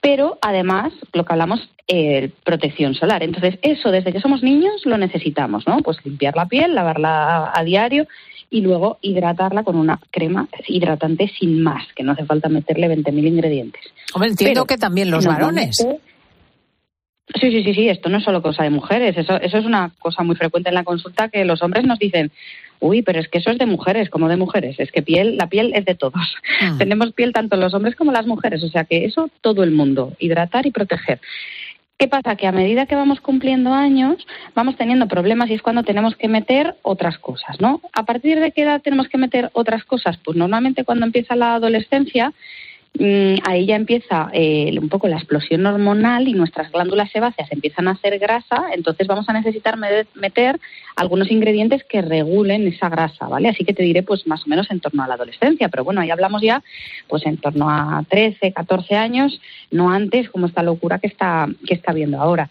[0.00, 3.22] Pero además, lo que hablamos, eh, protección solar.
[3.22, 5.78] Entonces, eso desde que somos niños lo necesitamos, ¿no?
[5.78, 8.06] Pues limpiar la piel, lavarla a diario
[8.50, 13.26] y luego hidratarla con una crema hidratante sin más, que no hace falta meterle 20.000
[13.26, 13.82] ingredientes.
[14.14, 15.76] Hombre, entiendo Pero, que también los varones.
[15.80, 16.15] normalmente-
[17.34, 19.90] Sí, sí, sí, sí, esto no es solo cosa de mujeres, eso, eso es una
[19.98, 22.30] cosa muy frecuente en la consulta que los hombres nos dicen,
[22.78, 25.48] uy, pero es que eso es de mujeres, como de mujeres, es que piel, la
[25.48, 26.36] piel es de todos.
[26.78, 30.12] Tenemos piel tanto los hombres como las mujeres, o sea que eso todo el mundo,
[30.20, 31.20] hidratar y proteger.
[31.98, 32.36] ¿Qué pasa?
[32.36, 36.28] Que a medida que vamos cumpliendo años, vamos teniendo problemas y es cuando tenemos que
[36.28, 37.80] meter otras cosas, ¿no?
[37.94, 40.18] ¿A partir de qué edad tenemos que meter otras cosas?
[40.18, 42.34] Pues normalmente cuando empieza la adolescencia,
[43.44, 47.92] ahí ya empieza eh, un poco la explosión hormonal y nuestras glándulas sebáceas empiezan a
[47.92, 50.58] hacer grasa, entonces vamos a necesitar me- meter
[50.96, 53.48] algunos ingredientes que regulen esa grasa, ¿vale?
[53.48, 56.00] Así que te diré pues más o menos en torno a la adolescencia, pero bueno,
[56.00, 56.62] ahí hablamos ya
[57.08, 61.74] pues en torno a 13, 14 años, no antes como esta locura que está que
[61.74, 62.48] está viendo ahora.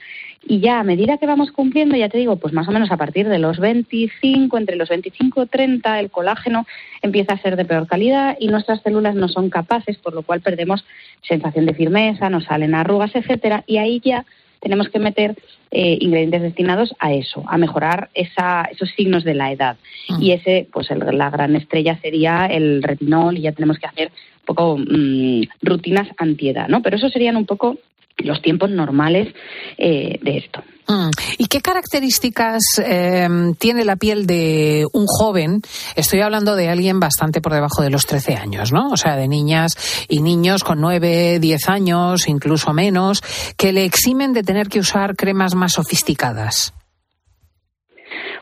[0.48, 2.98] Y ya a medida que vamos cumpliendo, ya te digo, pues más o menos a
[2.98, 6.68] partir de los 25, entre los 25 y 30, el colágeno
[7.02, 10.42] empieza a ser de peor calidad y nuestras células no son capaces, por lo cual
[10.42, 10.86] perdemos
[11.28, 14.24] sensación de firmeza, nos salen arrugas, etcétera, y ahí ya
[14.62, 15.36] tenemos que meter
[15.72, 19.78] eh, ingredientes destinados a eso, a mejorar esa, esos signos de la edad.
[20.22, 24.08] Y ese, pues el- la gran estrella sería el retinol y ya tenemos que hacer
[24.42, 26.82] un poco mm, rutinas antiedad, ¿no?
[26.82, 27.78] Pero eso serían un poco
[28.18, 29.34] los tiempos normales
[29.78, 30.64] eh, de esto.
[30.88, 31.10] Mm.
[31.40, 35.62] ¿Y qué características eh, tiene la piel de un joven?
[35.96, 38.90] Estoy hablando de alguien bastante por debajo de los 13 años, ¿no?
[38.90, 43.22] O sea, de niñas y niños con 9, 10 años, incluso menos,
[43.58, 46.74] que le eximen de tener que usar cremas más sofisticadas.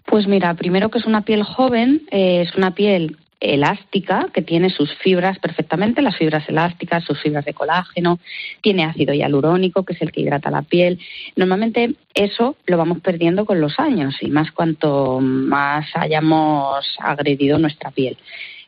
[0.06, 4.70] Pues mira, primero que es una piel joven, eh, es una piel elástica que tiene
[4.70, 8.20] sus fibras perfectamente, las fibras elásticas, sus fibras de colágeno,
[8.62, 11.00] tiene ácido hialurónico que es el que hidrata la piel.
[11.36, 17.92] Normalmente eso lo vamos perdiendo con los años y más cuanto más hayamos agredido nuestra
[17.92, 18.18] piel.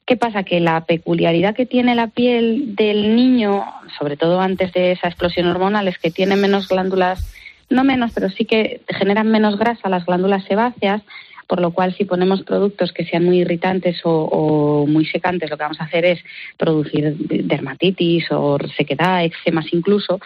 [0.05, 0.43] ¿Qué pasa?
[0.43, 3.65] Que la peculiaridad que tiene la piel del niño,
[3.97, 7.33] sobre todo antes de esa explosión hormonal, es que tiene menos glándulas,
[7.71, 11.01] no menos, pero sí que generan menos grasa las glándulas sebáceas,
[11.47, 15.57] por lo cual si ponemos productos que sean muy irritantes o, o muy secantes, lo
[15.57, 16.19] que vamos a hacer es
[16.57, 20.19] producir dermatitis o sequedad, eczemas incluso,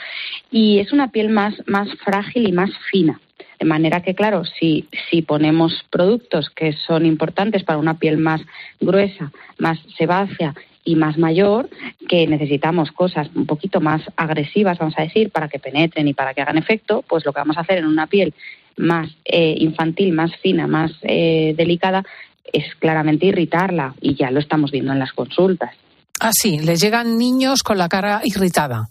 [0.52, 3.20] y es una piel más, más frágil y más fina.
[3.60, 8.42] De manera que, claro, si, si ponemos productos que son importantes para una piel más
[8.80, 10.56] gruesa, más sebácea
[10.86, 11.70] y más mayor,
[12.08, 16.34] que necesitamos cosas un poquito más agresivas, vamos a decir, para que penetren y para
[16.34, 18.34] que hagan efecto, pues lo que vamos a hacer en una piel
[18.80, 22.04] más eh, infantil, más fina, más eh, delicada,
[22.52, 25.76] es claramente irritarla y ya lo estamos viendo en las consultas.
[26.20, 28.90] Ah, sí, les llegan niños con la cara irritada.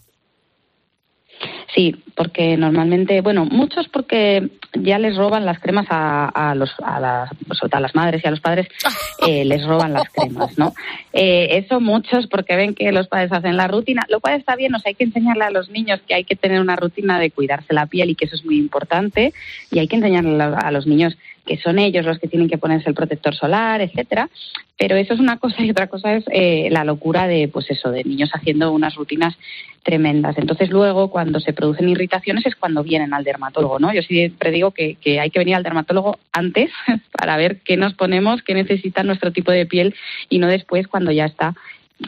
[1.73, 6.99] Sí, porque normalmente, bueno, muchos porque ya les roban las cremas a, a los, a
[6.99, 8.67] las, todo a las madres y a los padres,
[9.27, 10.73] eh, les roban las cremas, ¿no?
[11.13, 14.73] Eh, eso muchos porque ven que los padres hacen la rutina, lo cual está bien,
[14.75, 17.31] o sea, hay que enseñarle a los niños que hay que tener una rutina de
[17.31, 19.33] cuidarse la piel y que eso es muy importante,
[19.71, 21.17] y hay que enseñarle a los niños
[21.49, 24.29] que son ellos los que tienen que ponerse el protector solar, etcétera.
[24.77, 27.89] Pero eso es una cosa y otra cosa es eh, la locura de, pues eso,
[27.89, 29.35] de niños haciendo unas rutinas
[29.81, 30.37] tremendas.
[30.37, 33.91] Entonces luego cuando se producen irritaciones es cuando vienen al dermatólogo, ¿no?
[33.91, 36.69] Yo siempre digo que, que hay que venir al dermatólogo antes
[37.17, 39.95] para ver qué nos ponemos, qué necesita nuestro tipo de piel
[40.29, 41.55] y no después cuando ya está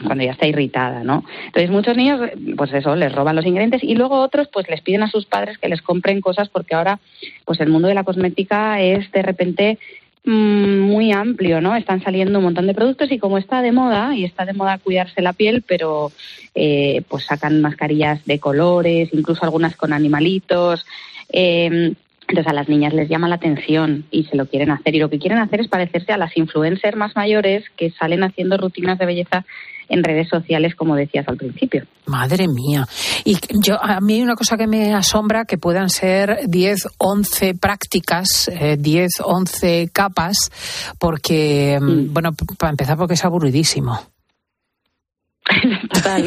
[0.04, 1.24] cuando ya está irritada, ¿no?
[1.46, 2.20] Entonces muchos niños,
[2.56, 5.58] pues eso, les roban los ingredientes y luego otros, pues les piden a sus padres
[5.58, 6.98] que les compren cosas porque ahora,
[7.44, 9.78] pues el mundo de la cosmética es de repente
[10.24, 11.76] mm, muy amplio, ¿no?
[11.76, 14.78] Están saliendo un montón de productos y como está de moda, y está de moda
[14.78, 16.10] cuidarse la piel, pero
[16.54, 20.86] eh, pues sacan mascarillas de colores, incluso algunas con animalitos.
[21.32, 21.94] eh,
[22.28, 24.94] entonces a las niñas les llama la atención y se lo quieren hacer.
[24.94, 28.56] Y lo que quieren hacer es parecerse a las influencers más mayores que salen haciendo
[28.56, 29.44] rutinas de belleza
[29.92, 31.84] en redes sociales, como decías al principio.
[32.06, 32.86] Madre mía.
[33.24, 37.54] Y yo, a mí hay una cosa que me asombra que puedan ser 10, 11
[37.54, 40.50] prácticas, eh, 10, 11 capas,
[40.98, 44.00] porque, mm, bueno, para empezar, porque es aburridísimo.
[45.92, 46.24] Total.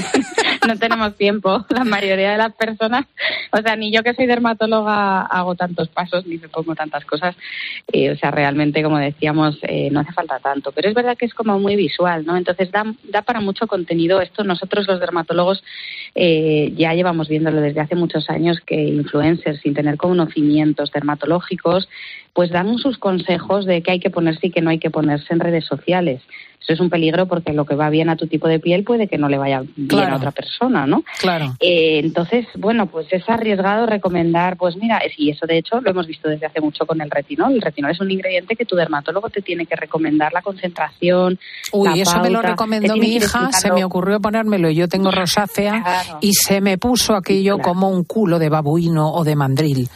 [0.68, 1.66] no tenemos tiempo.
[1.70, 3.06] La mayoría de las personas,
[3.52, 7.36] o sea, ni yo que soy dermatóloga hago tantos pasos ni me pongo tantas cosas.
[7.92, 10.72] Eh, o sea, realmente, como decíamos, eh, no hace falta tanto.
[10.72, 12.36] Pero es verdad que es como muy visual, ¿no?
[12.36, 14.22] Entonces da, da para mucho contenido.
[14.22, 15.64] Esto nosotros los dermatólogos
[16.14, 21.88] eh, ya llevamos viéndolo desde hace muchos años que influencers sin tener conocimientos dermatológicos
[22.36, 25.34] pues dan sus consejos de qué hay que ponerse y qué no hay que ponerse
[25.34, 26.22] en redes sociales.
[26.66, 29.08] Eso es un peligro porque lo que va bien a tu tipo de piel puede
[29.08, 30.14] que no le vaya bien Claro.
[30.16, 31.04] a otra persona, ¿no?
[31.20, 31.54] Claro.
[31.60, 36.08] Eh, entonces, bueno, pues es arriesgado recomendar, pues mira, y eso de hecho lo hemos
[36.08, 37.54] visto desde hace mucho con el retinol.
[37.54, 41.38] El retinol es un ingrediente que tu dermatólogo te tiene que recomendar la concentración.
[41.72, 45.12] Uy, la eso me lo recomendó mi hija, se me ocurrió ponérmelo y yo tengo
[45.12, 46.18] rosácea Claro.
[46.22, 49.88] y se me puso aquello como un culo de babuino o de mandril.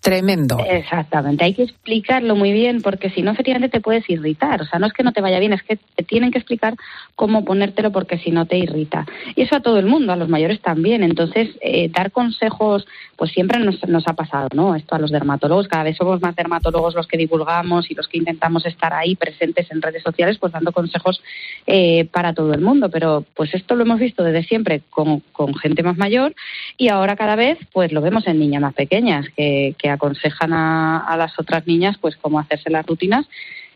[0.00, 0.58] Tremendo.
[0.68, 4.62] Exactamente, hay que explicarlo muy bien porque si no, efectivamente te puedes irritar.
[4.62, 6.74] O sea, no es que no te vaya bien, es que te tienen que explicar
[7.14, 9.06] cómo ponértelo porque si no te irrita.
[9.34, 11.02] Y eso a todo el mundo, a los mayores también.
[11.02, 14.74] Entonces, eh, dar consejos, pues siempre nos, nos ha pasado, ¿no?
[14.74, 18.18] Esto a los dermatólogos, cada vez somos más dermatólogos los que divulgamos y los que
[18.18, 21.22] intentamos estar ahí presentes en redes sociales, pues dando consejos
[21.66, 22.90] eh, para todo el mundo.
[22.90, 26.34] Pero pues esto lo hemos visto desde siempre con, con gente más mayor
[26.76, 30.98] y ahora cada vez pues lo vemos en niñas más pequeñas que, que aconsejan a,
[30.98, 33.26] a las otras niñas pues cómo hacerse las rutinas.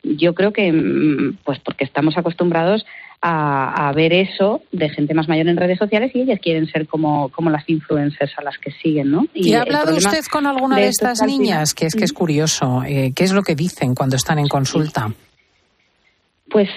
[0.03, 2.85] Yo creo que mm, pues porque estamos acostumbrados
[3.21, 6.87] a, a ver eso de gente más mayor en redes sociales y ellas quieren ser
[6.87, 9.27] como, como las influencers a las que siguen, ¿no?
[9.35, 11.75] ¿Y ha hablado usted con alguna de, estas niñas?
[11.75, 12.83] Que es que es curioso.
[12.85, 15.13] eh, ¿Qué es lo que dicen cuando están en consulta?
[16.49, 16.69] Pues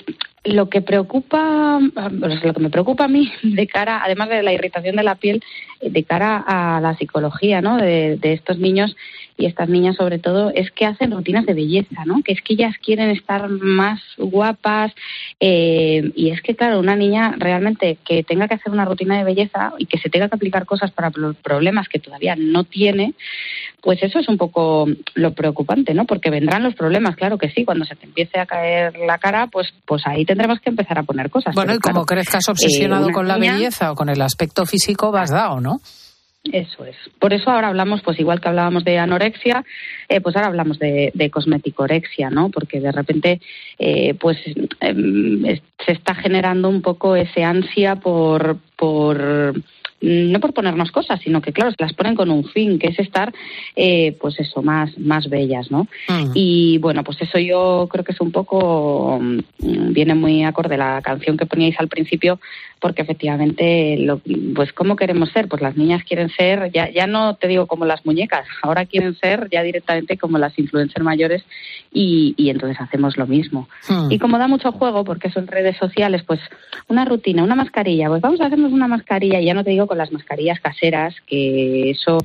[0.43, 4.95] lo que preocupa, lo que me preocupa a mí de cara, además de la irritación
[4.95, 5.43] de la piel,
[5.81, 7.77] de cara a la psicología, ¿no?
[7.77, 8.95] De, de estos niños
[9.41, 12.21] y estas niñas sobre todo, es que hacen rutinas de belleza, ¿no?
[12.23, 14.93] Que es que ellas quieren estar más guapas
[15.39, 19.23] eh, y es que claro, una niña realmente que tenga que hacer una rutina de
[19.23, 23.13] belleza y que se tenga que aplicar cosas para los problemas que todavía no tiene,
[23.81, 26.05] pues eso es un poco lo preocupante, ¿no?
[26.05, 29.47] Porque vendrán los problemas, claro que sí, cuando se te empiece a caer la cara,
[29.47, 31.53] pues pues ahí tendremos que empezar a poner cosas.
[31.55, 35.11] Bueno, y como crezcas eh, obsesionado con la niña- belleza o con el aspecto físico,
[35.11, 35.81] vas dado, ¿no?
[36.51, 36.95] Eso es.
[37.19, 39.63] Por eso ahora hablamos, pues igual que hablábamos de anorexia,
[40.09, 42.49] eh, pues ahora hablamos de, de cosmeticorexia, ¿no?
[42.49, 43.39] Porque de repente,
[43.77, 44.37] eh, pues
[44.79, 49.53] es- se está generando un poco ese ansia por, por
[50.01, 52.99] no por ponernos cosas, sino que claro, se las ponen con un fin, que es
[52.99, 53.33] estar,
[53.75, 55.87] eh, pues eso, más, más bellas, ¿no?
[56.33, 61.01] Y bueno, pues eso yo creo que es un poco, mm, viene muy acorde la
[61.01, 62.39] canción que poníais al principio,
[62.79, 64.21] porque efectivamente, lo,
[64.55, 65.47] pues ¿cómo queremos ser?
[65.47, 69.15] Pues las niñas quieren ser, ya, ya no te digo como las muñecas, ahora quieren
[69.15, 71.43] ser ya directamente como las influencers mayores
[71.93, 73.69] y, y entonces hacemos lo mismo.
[73.87, 74.11] Hmm.
[74.11, 76.39] Y como da mucho juego, porque son redes sociales, pues
[76.87, 79.87] una rutina, una mascarilla, pues vamos a hacernos una mascarilla, y ya no te digo
[79.91, 82.17] con las mascarillas caseras, que eso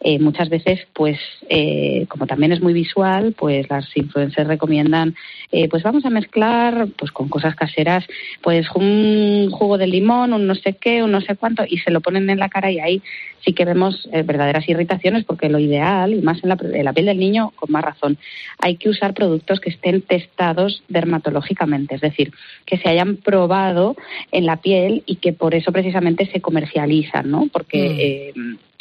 [0.00, 5.14] eh, muchas veces, pues eh, como también es muy visual, pues las influencers recomiendan,
[5.52, 8.04] eh, pues vamos a mezclar, pues con cosas caseras,
[8.42, 11.90] pues un jugo de limón, un no sé qué, un no sé cuánto, y se
[11.90, 13.02] lo ponen en la cara y ahí
[13.44, 16.92] sí que vemos eh, verdaderas irritaciones, porque lo ideal, y más en la, en la
[16.92, 18.18] piel del niño, con más razón,
[18.58, 22.32] hay que usar productos que estén testados dermatológicamente, es decir,
[22.66, 23.96] que se hayan probado
[24.30, 27.48] en la piel y que por eso precisamente se comercializan, ¿no?
[27.52, 28.34] Porque eh,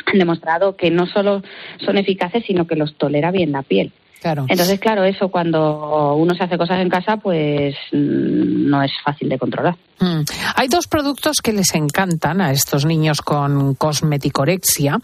[0.05, 1.41] han demostrado que no solo
[1.83, 3.91] son eficaces, sino que los tolera bien la piel.
[4.21, 4.45] Claro.
[4.47, 9.29] Entonces, claro, eso cuando uno se hace cosas en casa, pues mm, no es fácil
[9.29, 9.75] de controlar.
[9.99, 10.21] Mm.
[10.55, 14.97] Hay dos productos que les encantan a estos niños con cosmeticorexia.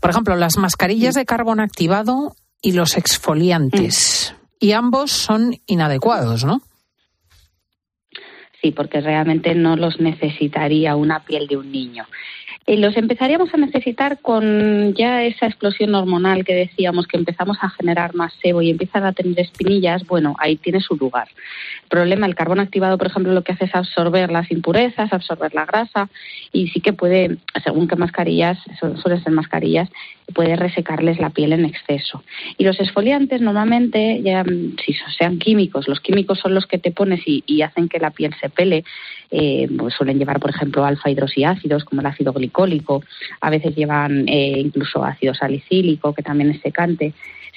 [0.00, 4.34] Por ejemplo, las mascarillas de carbón activado y los exfoliantes.
[4.58, 6.60] Y ambos son inadecuados, ¿no?
[8.62, 12.06] Sí, porque realmente no los necesitaría una piel de un niño.
[12.68, 17.70] Y los empezaríamos a necesitar con ya esa explosión hormonal que decíamos que empezamos a
[17.70, 21.28] generar más sebo y empiezan a tener espinillas, bueno, ahí tiene su lugar.
[21.84, 25.54] El problema, el carbón activado, por ejemplo, lo que hace es absorber las impurezas, absorber
[25.54, 26.08] la grasa
[26.52, 29.88] y sí que puede, según qué mascarillas, su- suelen ser mascarillas,
[30.34, 32.24] puede resecarles la piel en exceso.
[32.58, 34.44] Y los esfoliantes normalmente, ya,
[34.84, 38.34] si sean químicos, los químicos son los que te pones y, hacen que la piel
[38.40, 38.82] se pele,
[39.30, 42.55] eh, pues suelen llevar, por ejemplo, alfa hidroxiácidos como el ácido glicólico,
[43.40, 47.12] a veces llevan eh, incluso ácido salicílico, que también es secante.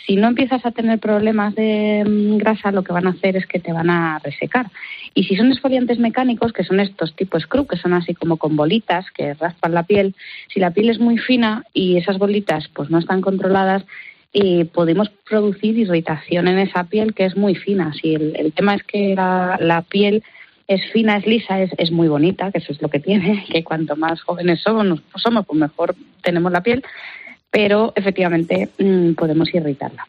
[0.05, 3.45] Si no empiezas a tener problemas de mm, grasa, lo que van a hacer es
[3.45, 4.67] que te van a resecar.
[5.13, 8.55] Y si son esfoliantes mecánicos, que son estos tipos scrub, que son así como con
[8.55, 10.15] bolitas que raspan la piel,
[10.53, 13.85] si la piel es muy fina y esas bolitas pues no están controladas,
[14.33, 17.93] eh, podemos producir irritación en esa piel que es muy fina.
[17.93, 20.23] Si el, el tema es que la piel
[20.69, 23.63] es fina, es lisa, es, es muy bonita, que eso es lo que tiene, que
[23.63, 26.83] cuanto más jóvenes somos, somos pues mejor tenemos la piel,
[27.49, 30.07] pero efectivamente mm, podemos irritarla.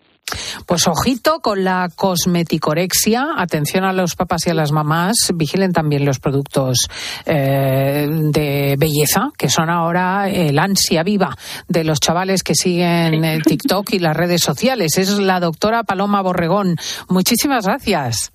[0.67, 3.31] Pues ojito con la cosmeticorexia.
[3.37, 5.33] Atención a los papás y a las mamás.
[5.35, 6.89] Vigilen también los productos
[7.27, 13.43] eh, de belleza, que son ahora el ansia viva de los chavales que siguen el
[13.43, 14.99] TikTok y las redes sociales.
[14.99, 16.77] Es la doctora Paloma Borregón.
[17.09, 18.31] Muchísimas gracias.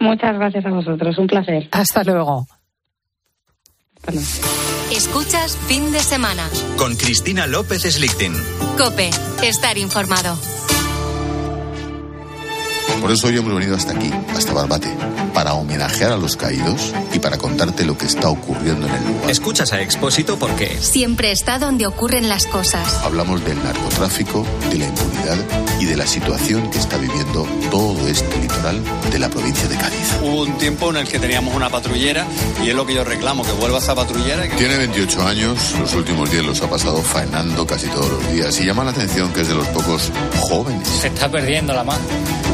[0.00, 1.68] Muchas gracias a vosotros, un placer.
[1.72, 2.46] Hasta luego.
[4.92, 6.48] Escuchas fin de semana.
[6.76, 8.34] Con Cristina López Slichting.
[8.76, 9.10] Cope,
[9.42, 10.36] estar informado.
[13.04, 14.88] Por eso hoy hemos venido hasta aquí, hasta Barbate,
[15.34, 19.30] para homenajear a los caídos y para contarte lo que está ocurriendo en el lugar.
[19.30, 23.00] Escuchas a Expósito porque Siempre está donde ocurren las cosas.
[23.04, 25.36] Hablamos del narcotráfico, de la impunidad
[25.80, 28.80] y de la situación que está viviendo todo este litoral
[29.12, 30.08] de la provincia de Cádiz.
[30.22, 32.26] Hubo un tiempo en el que teníamos una patrullera
[32.64, 34.46] y es lo que yo reclamo, que vuelva esa patrullera.
[34.46, 38.32] y que- Tiene 28 años, los últimos días los ha pasado faenando casi todos los
[38.32, 40.88] días y llama la atención que es de los pocos jóvenes.
[40.88, 41.98] Se está perdiendo la más,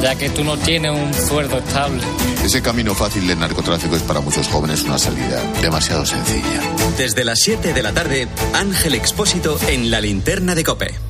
[0.02, 2.02] ya que tú no tienes un sueldo estable.
[2.44, 6.62] Ese camino fácil del narcotráfico es para muchos jóvenes una salida demasiado sencilla.
[6.96, 11.09] desde las 7 de la tarde, Ángel Expósito en la linterna de Cope.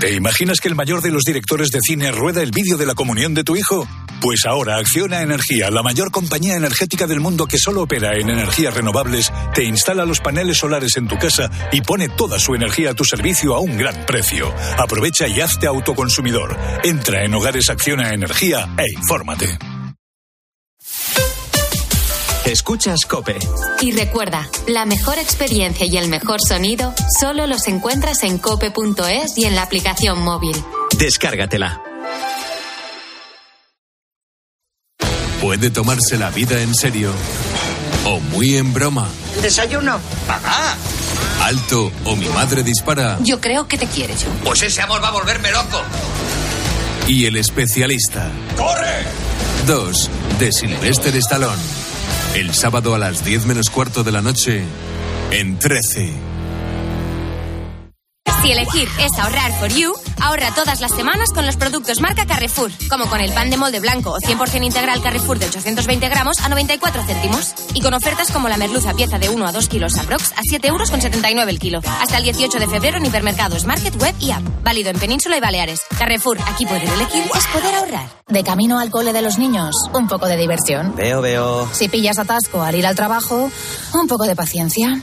[0.00, 2.94] ¿Te imaginas que el mayor de los directores de cine rueda el vídeo de la
[2.94, 3.86] comunión de tu hijo?
[4.22, 8.72] Pues ahora Acciona Energía, la mayor compañía energética del mundo que solo opera en energías
[8.72, 12.94] renovables, te instala los paneles solares en tu casa y pone toda su energía a
[12.94, 14.50] tu servicio a un gran precio.
[14.78, 16.56] Aprovecha y hazte autoconsumidor.
[16.82, 19.79] Entra en Hogares Acciona Energía e infórmate.
[22.50, 23.38] Escuchas Cope.
[23.80, 29.44] Y recuerda, la mejor experiencia y el mejor sonido solo los encuentras en cope.es y
[29.44, 30.56] en la aplicación móvil.
[30.98, 31.80] Descárgatela.
[35.40, 37.12] Puede tomarse la vida en serio
[38.04, 39.08] o muy en broma.
[39.42, 40.00] Desayuno.
[40.26, 40.76] Papá.
[41.42, 43.18] Alto o mi madre dispara.
[43.22, 44.28] Yo creo que te quiere yo.
[44.44, 45.80] Pues ese amor va a volverme loco.
[47.06, 48.28] Y el especialista.
[48.56, 49.04] ¡Corre!
[49.66, 51.89] 2 de Sylvester Stallone.
[52.34, 54.62] El sábado a las 10 menos cuarto de la noche
[55.32, 56.29] en 13.
[58.42, 62.70] Si elegir es ahorrar for you, ahorra todas las semanas con los productos marca Carrefour,
[62.88, 66.48] como con el pan de molde blanco o 100% integral Carrefour de 820 gramos a
[66.48, 67.54] 94 céntimos.
[67.74, 70.68] Y con ofertas como la merluza pieza de 1 a 2 kilos aprox a 7
[70.68, 71.80] euros con 79 el kilo.
[72.00, 74.42] Hasta el 18 de febrero en hipermercados, market, web y app.
[74.62, 75.82] Válido en Península y Baleares.
[75.98, 78.08] Carrefour, aquí poder elegir es poder ahorrar.
[78.26, 80.94] De camino al cole de los niños, un poco de diversión.
[80.96, 81.68] Veo, veo.
[81.72, 83.50] Si pillas atasco al ir al trabajo,
[83.92, 85.02] un poco de paciencia.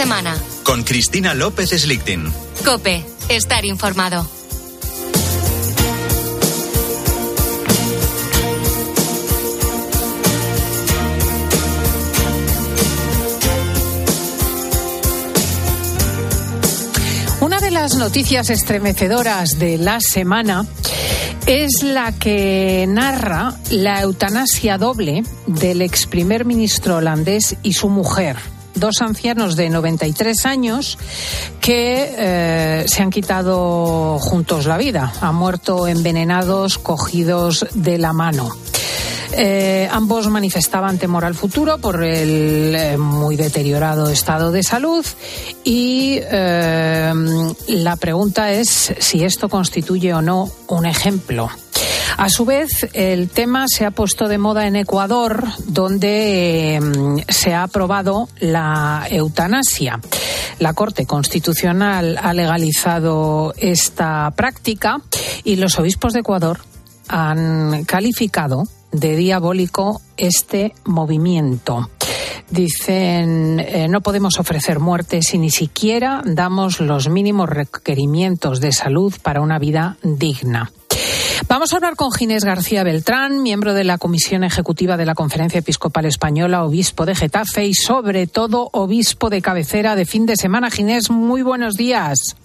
[0.00, 0.34] Semana.
[0.64, 2.32] Con Cristina López Slichting.
[2.64, 4.26] Cope, estar informado.
[17.42, 20.64] Una de las noticias estremecedoras de la semana
[21.44, 28.38] es la que narra la eutanasia doble del ex primer ministro holandés y su mujer.
[28.80, 30.96] Dos ancianos de 93 años
[31.60, 35.12] que eh, se han quitado juntos la vida.
[35.20, 38.56] Han muerto envenenados, cogidos de la mano.
[39.32, 45.04] Eh, ambos manifestaban temor al futuro por el eh, muy deteriorado estado de salud
[45.62, 51.50] y la pregunta es si esto constituye o no un ejemplo.
[52.20, 56.80] A su vez, el tema se ha puesto de moda en Ecuador, donde eh,
[57.30, 59.98] se ha aprobado la eutanasia.
[60.58, 65.00] La Corte Constitucional ha legalizado esta práctica
[65.44, 66.60] y los obispos de Ecuador
[67.08, 71.88] han calificado de diabólico este movimiento.
[72.50, 79.14] Dicen, eh, no podemos ofrecer muerte si ni siquiera damos los mínimos requerimientos de salud
[79.22, 80.70] para una vida digna.
[81.48, 85.58] Vamos a hablar con Ginés García Beltrán, miembro de la Comisión Ejecutiva de la Conferencia
[85.58, 90.70] Episcopal Española, obispo de Getafe y sobre todo obispo de cabecera de fin de semana.
[90.70, 92.36] Ginés, muy buenos días.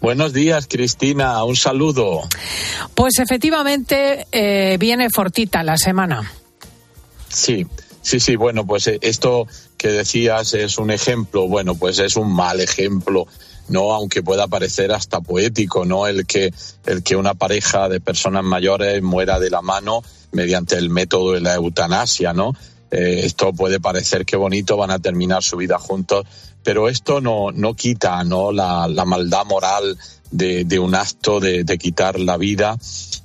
[0.00, 1.42] Buenos días, Cristina.
[1.44, 2.22] Un saludo.
[2.94, 6.32] Pues efectivamente eh, viene fortita la semana.
[7.28, 7.66] Sí,
[8.02, 8.36] sí, sí.
[8.36, 11.46] Bueno, pues eh, esto que decías es un ejemplo.
[11.46, 13.28] Bueno, pues es un mal ejemplo.
[13.72, 16.52] No, aunque pueda parecer hasta poético, no el que
[16.84, 21.40] el que una pareja de personas mayores muera de la mano mediante el método de
[21.40, 22.54] la eutanasia, ¿no?
[22.90, 26.26] Eh, esto puede parecer que bonito, van a terminar su vida juntos,
[26.62, 28.52] pero esto no, no quita ¿no?
[28.52, 29.98] La, la maldad moral
[30.30, 32.76] de, de un acto de, de quitar la vida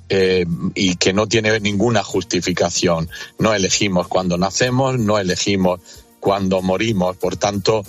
[0.08, 3.10] eh, y que no tiene ninguna justificación.
[3.38, 5.80] No elegimos cuando nacemos, no elegimos
[6.20, 7.84] cuando morimos, por tanto,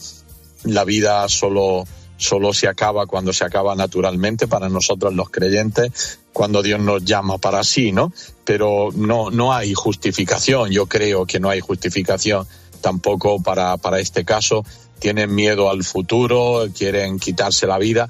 [0.63, 1.85] la vida solo
[2.19, 7.37] solo se acaba cuando se acaba naturalmente para nosotros los creyentes, cuando Dios nos llama
[7.37, 8.13] para sí, ¿no?
[8.43, 12.45] Pero no, no hay justificación, yo creo que no hay justificación
[12.81, 14.63] tampoco para, para este caso.
[14.99, 18.09] Tienen miedo al futuro, quieren quitarse la vida.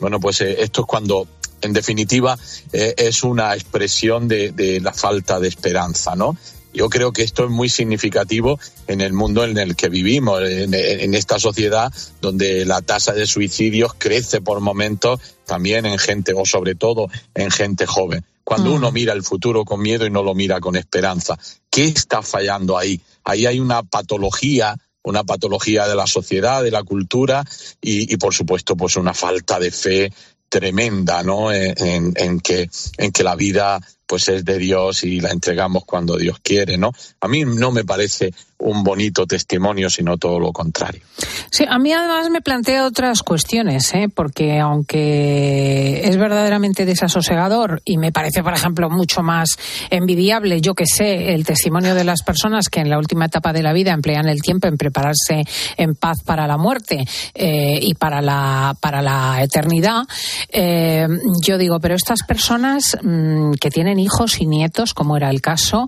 [0.00, 1.28] Bueno, pues eh, esto es cuando,
[1.62, 2.36] en definitiva,
[2.72, 6.36] eh, es una expresión de, de la falta de esperanza, ¿no?
[6.74, 8.58] Yo creo que esto es muy significativo
[8.88, 13.26] en el mundo en el que vivimos, en, en, esta sociedad donde la tasa de
[13.26, 18.24] suicidios crece por momentos también en gente, o sobre todo en gente joven.
[18.42, 21.38] Cuando uno mira el futuro con miedo y no lo mira con esperanza,
[21.70, 23.00] ¿qué está fallando ahí?
[23.22, 27.44] Ahí hay una patología una patología de la sociedad, de la cultura
[27.80, 30.10] y, y por supuesto, pues una falta de fe
[30.48, 31.52] tremenda, ¿no?
[31.52, 35.84] En, en, en, que, en que la vida pues es de Dios y la entregamos
[35.84, 36.92] cuando Dios quiere, ¿no?
[37.20, 38.32] A mí no me parece
[38.64, 41.02] un bonito testimonio, sino todo lo contrario.
[41.50, 44.08] Sí, a mí además me plantea otras cuestiones, ¿eh?
[44.12, 49.58] porque aunque es verdaderamente desasosegador y me parece, por ejemplo, mucho más
[49.90, 53.62] envidiable, yo que sé, el testimonio de las personas que en la última etapa de
[53.62, 55.44] la vida emplean el tiempo en prepararse
[55.76, 57.04] en paz para la muerte
[57.34, 60.04] eh, y para la, para la eternidad,
[60.48, 61.06] eh,
[61.42, 65.86] yo digo, pero estas personas mmm, que tienen hijos y nietos, como era el caso,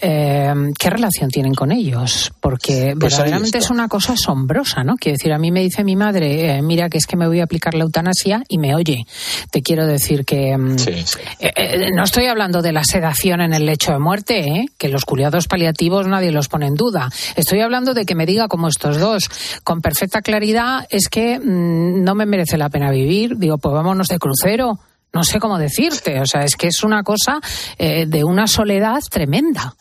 [0.00, 2.17] eh, ¿qué relación tienen con ellos?
[2.40, 4.96] Porque Pues verdaderamente es una cosa asombrosa, ¿no?
[4.96, 7.40] Quiero decir, a mí me dice mi madre, eh, mira que es que me voy
[7.40, 9.04] a aplicar la eutanasia y me oye.
[9.50, 10.76] Te quiero decir que mm,
[11.40, 14.66] eh, eh, no estoy hablando de la sedación en el lecho de muerte, ¿eh?
[14.78, 17.10] que los cuidados paliativos nadie los pone en duda.
[17.36, 19.28] Estoy hablando de que me diga como estos dos,
[19.64, 23.36] con perfecta claridad, es que mm, no me merece la pena vivir.
[23.36, 24.78] Digo, pues vámonos de crucero.
[25.12, 26.20] No sé cómo decirte.
[26.20, 27.40] O sea, es que es una cosa
[27.78, 29.74] eh, de una soledad tremenda.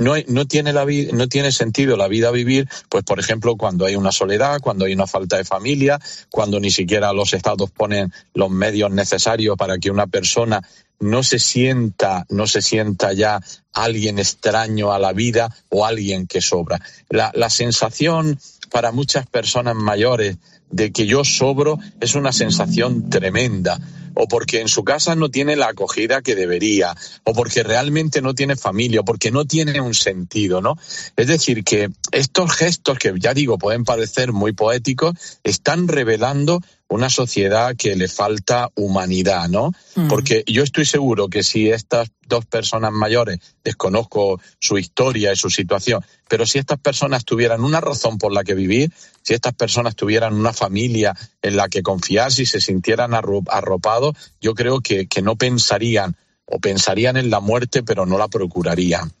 [0.00, 3.96] No, no, tiene la no tiene sentido la vida vivir, pues por ejemplo, cuando hay
[3.96, 8.50] una soledad, cuando hay una falta de familia, cuando ni siquiera los estados ponen los
[8.50, 10.62] medios necesarios para que una persona
[11.00, 13.40] no se sienta, no se sienta ya
[13.74, 16.80] alguien extraño a la vida o alguien que sobra.
[17.10, 18.40] La, la sensación
[18.70, 20.38] para muchas personas mayores
[20.70, 23.78] de que yo sobro es una sensación tremenda
[24.14, 26.94] o porque en su casa no tiene la acogida que debería,
[27.24, 30.76] o porque realmente no tiene familia, o porque no tiene un sentido, ¿no?
[31.16, 35.14] Es decir, que estos gestos que ya digo pueden parecer muy poéticos,
[35.44, 36.60] están revelando
[36.90, 39.72] una sociedad que le falta humanidad, ¿no?
[39.94, 40.08] Mm.
[40.08, 45.50] Porque yo estoy seguro que si estas dos personas mayores, desconozco su historia y su
[45.50, 49.94] situación, pero si estas personas tuvieran una razón por la que vivir, si estas personas
[49.94, 55.06] tuvieran una familia en la que confiar, si se sintieran arro- arropados, yo creo que,
[55.06, 59.12] que no pensarían o pensarían en la muerte, pero no la procurarían.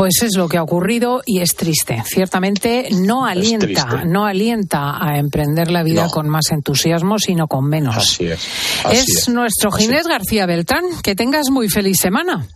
[0.00, 2.02] Pues es lo que ha ocurrido y es triste.
[2.06, 6.10] Ciertamente no alienta, no alienta a emprender la vida No.
[6.10, 7.98] con más entusiasmo, sino con menos.
[7.98, 8.40] Así es.
[8.82, 9.28] Así es, es.
[9.28, 10.84] nuestro Así Ginés García Beltrán.
[11.02, 12.46] Que tengas muy feliz semana.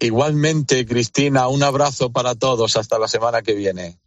[0.00, 2.76] Igualmente, Cristina, un abrazo para todos.
[2.78, 3.98] Hasta la semana que viene.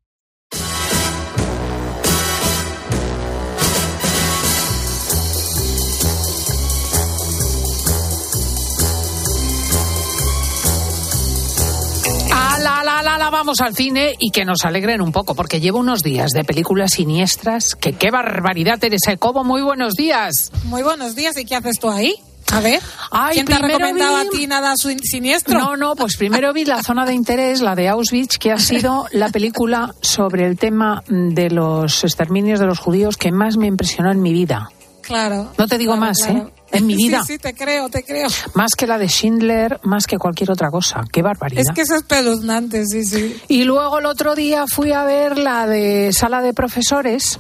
[13.12, 15.80] Ala, ala, ala, ala, vamos al cine y que nos alegren un poco, porque llevo
[15.80, 17.76] unos días de películas siniestras.
[17.76, 19.44] Que qué barbaridad, Teresa Cobo.
[19.44, 20.50] Muy buenos días.
[20.66, 22.16] Muy buenos días, ¿y qué haces tú ahí?
[22.54, 22.82] A ver,
[23.12, 25.58] Ay, ¿quién te ha recomendado vi- a ti nada siniestro?
[25.58, 29.08] No, no, pues primero vi la zona de interés, la de Auschwitz, que ha sido
[29.12, 34.12] la película sobre el tema de los exterminios de los judíos que más me impresionó
[34.12, 34.70] en mi vida.
[35.02, 35.52] Claro.
[35.58, 36.48] No te digo claro, más, claro.
[36.48, 36.62] ¿eh?
[36.72, 37.22] En mi vida.
[37.26, 38.28] Sí, sí, te creo, te creo.
[38.54, 41.04] Más que la de Schindler, más que cualquier otra cosa.
[41.12, 41.64] Qué barbaridad.
[41.68, 43.42] Es que eso es espeluznante, sí, sí.
[43.48, 47.40] Y luego el otro día fui a ver la de Sala de Profesores.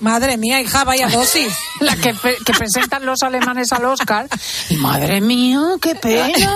[0.00, 1.54] Madre mía, hija, vaya dosis.
[1.80, 2.12] La que,
[2.44, 4.26] que presentan los alemanes al Oscar.
[4.68, 6.48] Y madre mía, qué pena.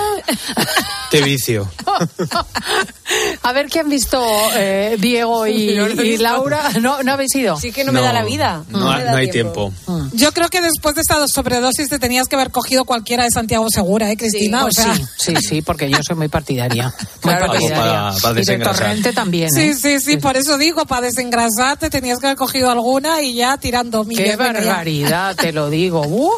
[1.09, 1.71] Te vicio.
[3.47, 4.21] A ver qué han visto
[4.55, 5.87] eh, Diego y, no.
[6.19, 6.69] Laura.
[6.81, 7.55] ¿No, ¿No habéis ido?
[7.57, 8.63] Sí que no me da la vida.
[8.69, 9.71] No, hay tiempo.
[9.85, 10.09] tiempo.
[10.13, 13.67] Yo creo que después de esta sobredosis te tenías que haber cogido cualquiera de Santiago
[13.69, 14.63] Segura, ¿eh, Cristina?
[14.63, 16.93] Pues o sea, sí, sí, sí, porque yo soy muy partidaria.
[17.23, 17.51] Muy Claro sí.
[17.69, 17.93] partidaria.
[17.93, 18.77] Para- para y de desengrasar.
[18.87, 19.49] Torrente también.
[19.51, 19.75] Sí, ¿eh?
[19.75, 24.03] sí, sí, por eso digo, para desengrasarte tenías que haber cogido alguna y ya tirando
[24.03, 24.25] millas.
[24.25, 26.01] Qué barbaridad, te lo digo.
[26.07, 26.31] Uh,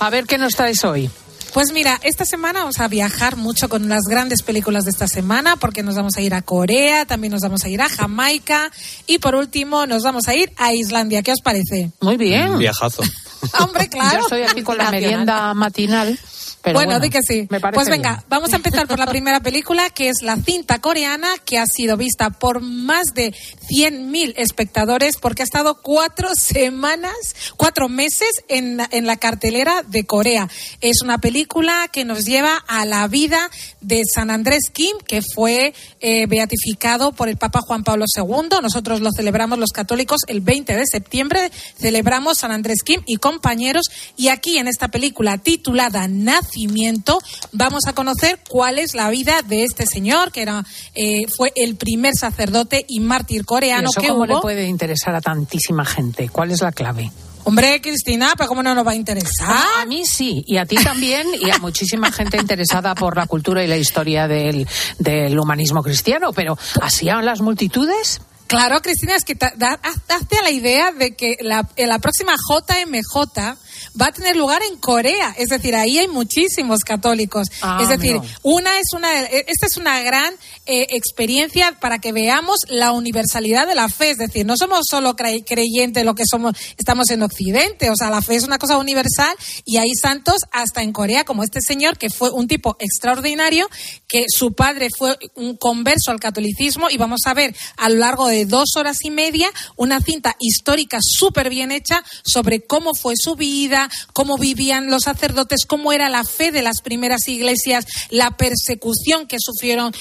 [0.00, 1.08] a ver qué nos traes hoy.
[1.56, 5.56] Pues mira, esta semana vamos a viajar mucho con las grandes películas de esta semana
[5.56, 8.70] porque nos vamos a ir a Corea, también nos vamos a ir a Jamaica
[9.06, 11.22] y por último nos vamos a ir a Islandia.
[11.22, 11.92] ¿Qué os parece?
[12.02, 12.58] Muy bien.
[12.58, 13.02] Viajazo.
[13.58, 14.18] Hombre, claro.
[14.18, 16.20] Yo estoy aquí con la merienda matinal.
[16.66, 17.46] Pero bueno, bueno, di que sí.
[17.48, 18.24] me parece Pues venga, bien.
[18.28, 21.96] vamos a empezar por la primera película, que es la cinta coreana, que ha sido
[21.96, 23.32] vista por más de
[23.70, 27.14] 100.000 espectadores, porque ha estado cuatro semanas,
[27.56, 30.48] cuatro meses en, en la cartelera de Corea.
[30.80, 33.48] Es una película que nos lleva a la vida
[33.80, 38.58] de San Andrés Kim, que fue eh, beatificado por el Papa Juan Pablo II.
[38.60, 41.52] Nosotros lo celebramos los católicos el 20 de septiembre.
[41.78, 43.84] Celebramos San Andrés Kim y compañeros.
[44.16, 46.08] Y aquí en esta película titulada
[46.56, 47.18] Nacimiento
[47.52, 51.76] vamos a conocer cuál es la vida de este señor, que era eh, fue el
[51.76, 54.36] primer sacerdote y mártir ¿Y coreano eso que cómo hubo.
[54.36, 56.30] le puede interesar a tantísima gente?
[56.30, 57.12] ¿Cuál es la clave?
[57.44, 59.48] Hombre, Cristina, pero ¿cómo no nos va a interesar?
[59.50, 63.26] Ah, a mí sí, y a ti también, y a muchísima gente interesada por la
[63.26, 64.66] cultura y la historia del,
[64.98, 68.22] del humanismo cristiano, pero ¿así a las multitudes?
[68.46, 73.56] Claro, Cristina, es que hazte a la idea de que la, en la próxima JMJ
[74.00, 75.34] va a tener lugar en Corea.
[75.38, 77.48] Es decir, ahí hay muchísimos católicos.
[77.62, 78.34] Ah, es decir, amigo.
[78.42, 80.34] una es una, eh, esta es una gran
[80.66, 84.10] eh, experiencia para que veamos la universalidad de la fe.
[84.10, 87.90] Es decir, no somos solo cre- creyentes lo que somos, estamos en Occidente.
[87.90, 89.34] O sea, la fe es una cosa universal
[89.64, 93.68] y hay santos hasta en Corea, como este señor que fue un tipo extraordinario,
[94.08, 98.28] que su padre fue un converso al catolicismo y vamos a ver a lo largo
[98.28, 103.36] de dos horas y media una cinta histórica súper bien hecha sobre cómo fue su
[103.36, 109.26] vida, cómo vivían los sacerdotes, cómo era la fe de las primeras iglesias, la persecución
[109.26, 109.92] que sufrieron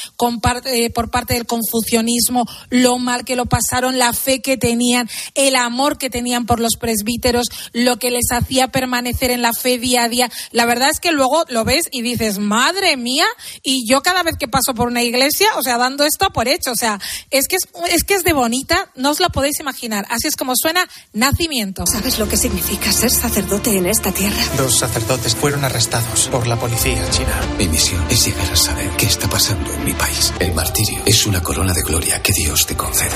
[0.65, 5.55] eh, por parte del confucianismo, lo mal que lo pasaron, la fe que tenían, el
[5.55, 10.03] amor que tenían por los presbíteros, lo que les hacía permanecer en la fe día
[10.03, 10.31] a día.
[10.51, 13.25] La verdad es que luego lo ves y dices, madre mía,
[13.63, 16.71] y yo cada vez que paso por una iglesia, o sea, dando esto por hecho,
[16.71, 16.99] o sea,
[17.31, 20.05] es que es, es que es de bonita, no os lo podéis imaginar.
[20.09, 21.85] Así es como suena nacimiento.
[21.85, 24.41] ¿Sabes lo que significa ser sacerdote en esta tierra?
[24.57, 27.41] Dos sacerdotes fueron arrestados por la policía china.
[27.57, 30.33] Mi misión es llegar a saber qué está pasando en mi país.
[30.39, 33.15] El martirio es una corona de gloria que Dios te concede.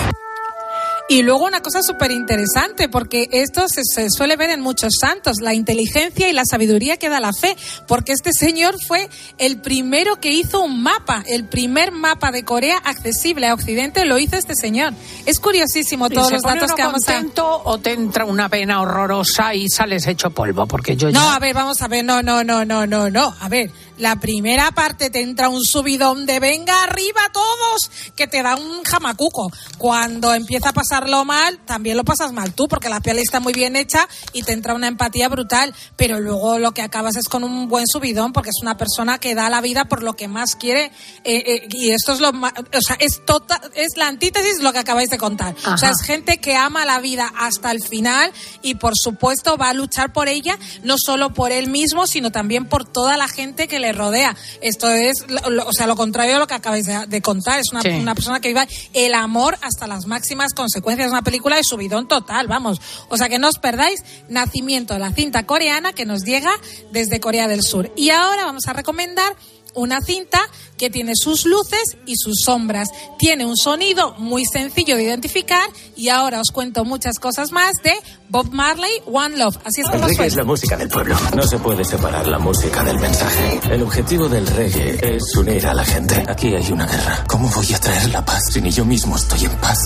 [1.12, 5.38] Y luego una cosa súper interesante, porque esto se, se, suele ver en muchos santos,
[5.42, 7.58] la inteligencia y la sabiduría que da la fe,
[7.88, 12.78] porque este señor fue el primero que hizo un mapa, el primer mapa de Corea
[12.78, 14.94] accesible a Occidente lo hizo este señor.
[15.26, 17.26] Es curiosísimo todos los datos que vamos a...
[17.64, 20.68] o te entra una pena horrorosa y sales hecho polvo?
[20.68, 21.20] Porque yo ya...
[21.20, 24.16] No, a ver, vamos a ver, no, no, no, no, no, no, a ver la
[24.16, 29.52] primera parte te entra un subidón de venga arriba todos, que te da un jamacuco.
[29.78, 33.54] Cuando empieza a pasarlo mal, también lo pasas mal tú, porque la piel está muy
[33.54, 35.74] bien hecha y te entra una empatía brutal.
[35.96, 39.36] Pero luego lo que acabas es con un buen subidón, porque es una persona que
[39.36, 40.92] da la vida por lo que más quiere.
[41.24, 44.64] Eh, eh, y esto es lo más, o sea, es total, es la antítesis de
[44.64, 45.56] lo que acabáis de contar.
[45.60, 45.76] Ajá.
[45.76, 48.32] O sea, es gente que ama la vida hasta el final
[48.62, 52.66] y por supuesto va a luchar por ella, no solo por él mismo, sino también
[52.66, 54.36] por toda la gente que le rodea.
[54.62, 57.60] Esto es, lo, o sea, lo contrario de lo que acabáis de, de contar.
[57.60, 57.90] Es una, sí.
[57.90, 61.08] una, persona que vive el amor hasta las máximas consecuencias.
[61.08, 62.82] Es una película de subidón total, vamos.
[63.10, 66.52] O sea, que no os perdáis Nacimiento de la cinta coreana que nos llega
[66.92, 67.92] desde Corea del Sur.
[67.96, 69.36] Y ahora vamos a recomendar
[69.76, 70.40] una cinta
[70.78, 72.90] que tiene sus luces y sus sombras.
[73.18, 77.94] Tiene un sonido muy sencillo de identificar y ahora os cuento muchas cosas más de
[78.30, 79.58] Bob Marley, One Love.
[79.66, 80.28] Así es como el reggae suena.
[80.28, 81.18] es la música del pueblo.
[81.36, 83.60] No se puede separar la música del mensaje.
[83.72, 86.24] El objetivo del reggae es unir a la gente.
[86.28, 87.24] Aquí hay una guerra.
[87.28, 89.80] ¿Cómo voy a traer la paz si ni yo mismo estoy en paz?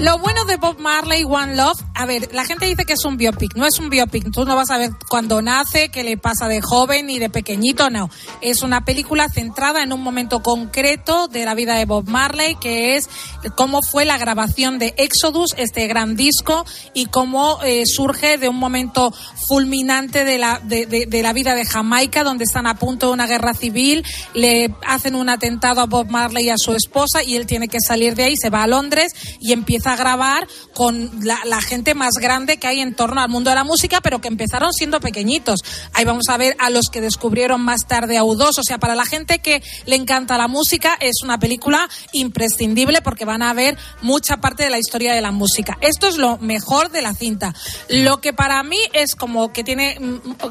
[0.00, 3.18] Lo bueno de Bob Marley, One Love, a ver, la gente dice que es un
[3.18, 3.54] biopic.
[3.54, 4.32] No es un biopic.
[4.32, 7.90] Tú no vas a ver cuando nace, qué le pasa de joven ni de pequeñito,
[7.90, 8.08] no.
[8.40, 12.96] Es una película centrada en un momento concreto de la vida de Bob Marley, que
[12.96, 13.10] es
[13.56, 18.56] cómo fue la grabación de Exodus, este gran disco, y cómo eh, surge de un
[18.56, 19.12] momento
[19.48, 23.12] fulminante de la, de, de, de la vida de Jamaica, donde están a punto de
[23.12, 27.36] una guerra civil, le hacen un atentado a Bob Marley y a su esposa, y
[27.36, 31.10] él tiene que salir de ahí, se va a Londres y empieza a grabar con
[31.22, 34.28] la, gente más grande que hay en torno al mundo de la música, pero que
[34.28, 35.60] empezaron siendo pequeñitos.
[35.92, 38.58] Ahí vamos a ver a los que descubrieron más tarde a U2.
[38.58, 43.24] O sea, para la gente que le encanta la música, es una película imprescindible porque
[43.24, 45.76] van a ver mucha parte de la historia de la música.
[45.80, 47.54] Esto es lo mejor de la cinta.
[47.88, 49.98] Lo que para mí es como que tiene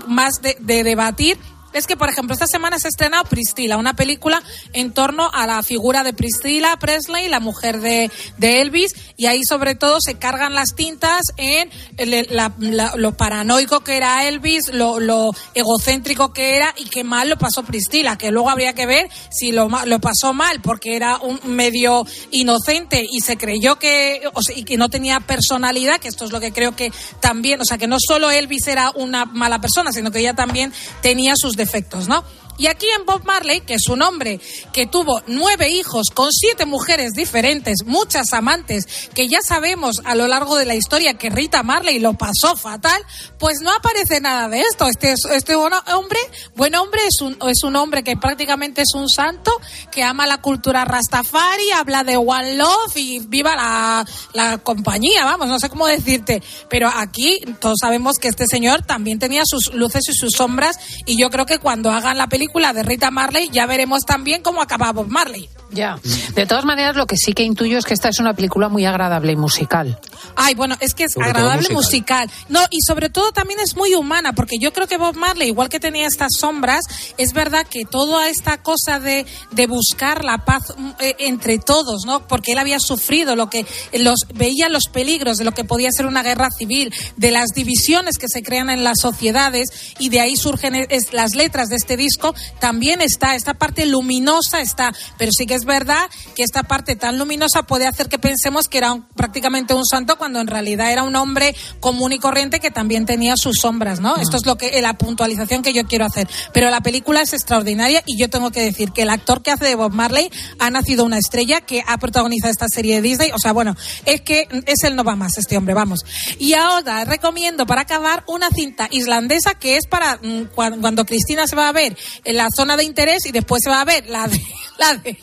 [0.08, 1.38] más de, de debatir
[1.74, 4.42] es que, por ejemplo, esta semana se ha estrenado Priscila, una película
[4.74, 9.42] en torno a la figura de Priscila Presley, la mujer de, de Elvis, y ahí
[9.44, 12.54] sobre todo se cargan las tintas en el, la,
[12.96, 18.18] lo paranoico que era Elvis, lo, egocéntrico que era y qué mal lo pasó Priscila,
[18.18, 23.06] que luego habría que ver si lo, lo pasó mal porque era un medio inocente
[23.10, 26.52] y se creyó que, o y que no tenía personalidad, que esto es lo que
[26.52, 30.20] creo que también, o sea, que no solo Elvis era una mala persona, sino que
[30.20, 32.24] ella también tenía sus defectos, ¿no?
[32.60, 34.42] Y aquí en Bob Marley, que es un hombre
[34.74, 38.84] que tuvo nueve hijos con siete mujeres diferentes, muchas amantes,
[39.16, 43.02] que ya sabemos a lo largo de la historia que Rita Marley lo pasó fatal,
[43.40, 44.88] pues no aparece nada de esto.
[44.88, 46.20] Este, este hombre,
[46.58, 49.54] buen hombre, es un, es un hombre que prácticamente es un santo,
[49.90, 55.48] que ama la cultura Rastafari, habla de One Love y viva la, la compañía, vamos,
[55.48, 56.44] no sé cómo decirte.
[56.70, 61.18] Pero aquí todos sabemos que este señor también tenía sus luces y sus sombras y
[61.18, 64.92] yo creo que cuando hagan la película de Rita Marley, ya veremos también cómo acaba
[64.92, 65.50] Bob Marley.
[65.72, 66.00] Ya.
[66.34, 68.86] De todas maneras, lo que sí que intuyo es que esta es una película muy
[68.86, 70.00] agradable y musical.
[70.36, 72.28] Ay, bueno, es que es sobre agradable musical.
[72.28, 72.46] musical.
[72.50, 75.70] No, y sobre todo también es muy humana, porque yo creo que Bob Marley, igual
[75.70, 76.82] que tenía estas sombras,
[77.18, 82.28] es verdad que toda esta cosa de, de buscar la paz eh, entre todos, ¿no?
[82.28, 86.06] Porque él había sufrido lo que los veía los peligros de lo que podía ser
[86.06, 89.70] una guerra civil, de las divisiones que se crean en las sociedades
[90.00, 94.62] y de ahí surgen es, las letras de este disco, también está esta parte luminosa
[94.62, 98.68] está, pero sí que es verdad que esta parte tan luminosa puede hacer que pensemos
[98.68, 102.60] que era un, prácticamente un santo cuando en realidad era un hombre común y corriente
[102.60, 104.16] que también tenía sus sombras, ¿no?
[104.16, 104.22] -huh.
[104.22, 106.28] Esto es lo que la puntualización que yo quiero hacer.
[106.54, 109.66] Pero la película es extraordinaria y yo tengo que decir que el actor que hace
[109.66, 110.30] de Bob Marley
[110.60, 113.32] ha nacido una estrella que ha protagonizado esta serie de Disney.
[113.32, 113.76] O sea, bueno,
[114.06, 116.02] es que es el no va más este hombre, vamos.
[116.38, 120.20] Y ahora recomiendo para acabar una cinta islandesa que es para
[120.56, 121.98] cuando, cuando Cristina se va a ver
[122.34, 124.42] la zona de interés y después se va a ver la de,
[124.78, 125.18] la de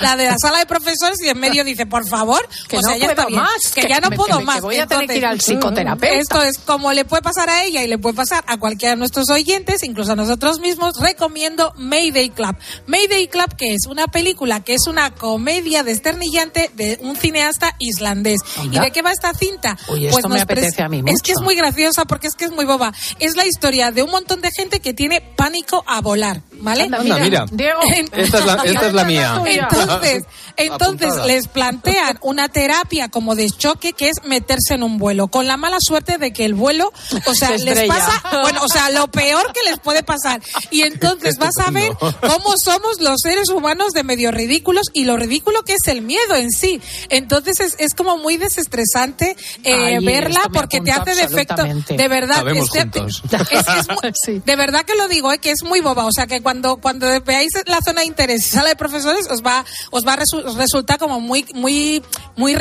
[0.00, 2.92] la de la sala de profesores y en medio dice, por favor, Que o sea,
[2.92, 4.54] no ya está puedo bien, más, que, que ya no me- puedo que más.
[4.56, 6.14] que voy a tener que ir al psicoterapeuta.
[6.16, 8.98] Esto es como le puede pasar a ella y le puede pasar a cualquiera de
[8.98, 12.56] nuestros oyentes, incluso a nosotros mismos, recomiendo Mayday Club.
[12.86, 18.38] Mayday Club, que es una película que es una comedia desternillante de un cineasta islandés.
[18.62, 19.76] ¿Y de qué va esta cinta?
[19.88, 21.44] Uy, esto me apetece a mí Es que es mucho.
[21.44, 22.92] muy graciosa porque es que es muy boba.
[23.18, 26.84] Es la historia de un montón de gente que tiene pánico a volar, ¿vale?
[26.84, 27.44] Anda, Anda, mira.
[27.46, 27.46] mira.
[27.50, 27.80] Diego.
[28.12, 29.42] Esta es la- esta es la mía.
[29.70, 30.24] Entonces,
[30.56, 31.26] entonces Apuntada.
[31.26, 35.56] les plantean una terapia como de choque que es meterse en un vuelo, con la
[35.56, 36.92] mala suerte de que el vuelo,
[37.26, 40.40] o sea, Se les pasa, bueno, o sea, lo peor que les puede pasar.
[40.70, 45.16] Y entonces vas a ver cómo somos los seres humanos de medio ridículos y lo
[45.16, 46.80] ridículo que es el miedo en sí.
[47.08, 51.54] Entonces es, es como muy desestresante eh, Ay, verla porque te hace de efecto.
[51.54, 51.96] absolutamente.
[51.96, 55.80] De verdad, este- es- es muy- de verdad que lo digo, eh, que es muy
[55.80, 56.04] boba.
[56.06, 59.42] O sea, que cuando, cuando veáis la zona de interés y sala de profesores, os
[59.42, 59.57] va,
[59.90, 62.02] os va a resu- resultar como muy, muy,
[62.36, 62.54] muy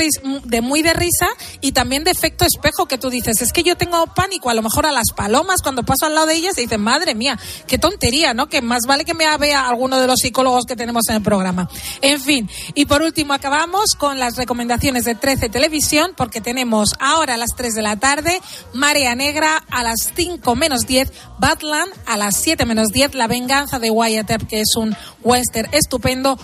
[0.44, 1.28] de muy de risa
[1.62, 4.62] y también de efecto espejo que tú dices, es que yo tengo pánico a lo
[4.62, 7.78] mejor a las palomas cuando paso al lado de ellas y dicen, madre mía, qué
[7.78, 8.48] tontería, ¿no?
[8.48, 11.70] Que más vale que me vea alguno de los psicólogos que tenemos en el programa.
[12.02, 17.36] En fin, y por último acabamos con las recomendaciones de 13 Televisión, porque tenemos ahora
[17.36, 18.42] a las 3 de la tarde,
[18.74, 23.80] Marea Negra a las 5 menos 10, Batland a las 7 menos 10, La Venganza
[23.80, 26.38] de Wyatt Earp, que es un western estupendo.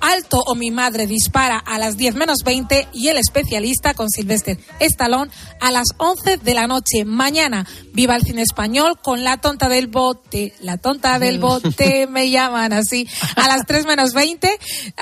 [0.00, 4.58] Alto o mi madre dispara a las 10 menos 20 y el especialista con Sylvester
[4.80, 5.30] Stallone
[5.60, 7.04] a las 11 de la noche.
[7.04, 10.54] Mañana, viva el cine español con La tonta del bote.
[10.60, 13.08] La tonta del bote me llaman así.
[13.36, 14.50] A las 3 menos 20.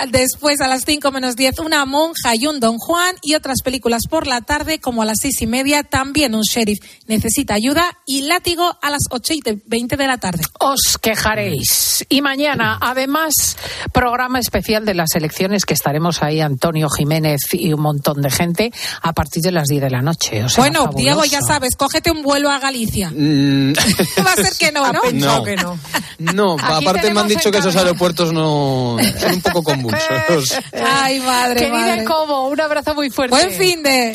[0.08, 4.02] Después a las 5 menos 10 una monja y un don Juan y otras películas
[4.08, 5.82] por la tarde como a las 6 y media.
[5.82, 10.42] También un sheriff necesita ayuda y látigo a las 8 y 20 de la tarde.
[10.60, 12.04] Os quejaréis.
[12.08, 13.56] Y mañana, además,
[13.92, 18.72] programa especial de las elecciones que estaremos ahí Antonio Jiménez y un montón de gente
[19.02, 20.44] a partir de las 10 de la noche.
[20.44, 20.98] O sea, bueno, fabuloso.
[20.98, 23.10] Diego, ya sabes, cógete un vuelo a Galicia.
[23.10, 23.72] Mm,
[24.26, 25.00] Va a ser que no, ¿no?
[25.12, 25.78] no.
[26.18, 30.58] No, Aquí aparte me han dicho que esos aeropuertos no son un poco convulsos.
[30.72, 32.04] Ay, madre, Querida madre.
[32.04, 33.34] Como, un abrazo muy fuerte.
[33.34, 34.14] Buen fin de...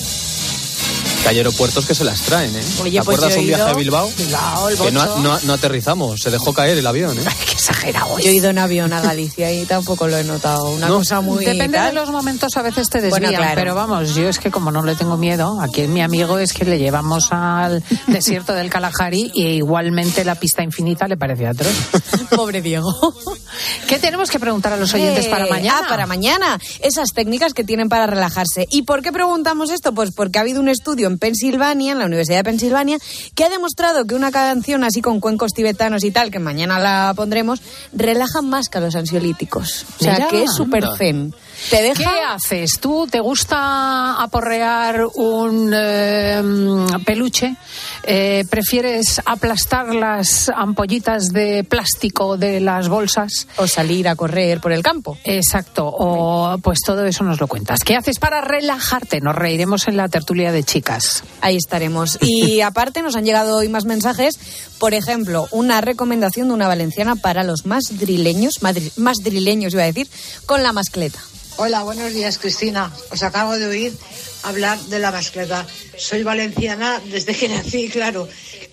[1.24, 2.61] Que hay aeropuertos que se las traen, ¿eh?
[2.82, 4.09] Oye, ¿Te pues acuerdas un viaje a Bilbao?
[4.17, 7.22] Bilbao, el Que no, no- no aterrizamos, se dejó caer el avión, ¿eh?
[7.45, 8.17] Qué exagerado.
[8.20, 10.70] Yo he ido en avión a Galicia y tampoco lo he notado.
[10.72, 10.99] Una No.
[10.99, 11.43] cosa muy.
[11.43, 13.55] Depende de los momentos, a veces te desvían, Bueno, claro.
[13.55, 16.63] pero vamos, yo es que como no le tengo miedo, aquí mi amigo es que
[16.63, 21.74] le llevamos al desierto del Kalahari y igualmente la pista infinita le parece atroz.
[22.36, 22.93] Pobre Diego.
[23.89, 25.82] ¿Qué tenemos que preguntar a los oyentes Eh, para mañana?
[25.84, 26.59] Ah, para mañana.
[26.80, 28.67] Esas técnicas que tienen para relajarse.
[28.72, 29.93] ¿Y por qué preguntamos esto?
[29.93, 32.97] Pues porque ha habido un estudio en Pensilvania, en la Universidad de Pensilvania,
[33.36, 37.14] que ha demostrado que una canción así con cuencos tibetanos y tal, que mañana la
[37.16, 39.86] pondremos, relaja más que los ansiolíticos.
[39.99, 41.34] O sea, Mira, que es súper zen.
[41.70, 42.03] Te deja...
[42.03, 42.80] ¿Qué haces?
[42.80, 46.41] ¿Tú te gusta aporrear un eh,
[47.05, 47.55] peluche?
[48.12, 53.47] Eh, ¿Prefieres aplastar las ampollitas de plástico de las bolsas?
[53.57, 55.18] O salir a correr por el campo.
[55.24, 57.84] Exacto, o pues todo eso nos lo cuentas.
[57.84, 59.22] ¿Qué haces para relajarte?
[59.22, 61.24] Nos reiremos en la tertulia de chicas.
[61.41, 62.18] Ahí estaremos.
[62.22, 64.39] Y aparte nos han llegado hoy más mensajes.
[64.80, 70.07] Por ejemplo, una recomendación de una valenciana para los madrileños, madri- madrileños iba a decir,
[70.45, 71.20] con la mascleta.
[71.62, 72.89] Hola, buenos días, Cristina.
[73.12, 73.91] Os acabo de oír
[74.43, 75.68] hablar de la mascleta.
[75.97, 78.30] Soy valenciana desde que nací, claro.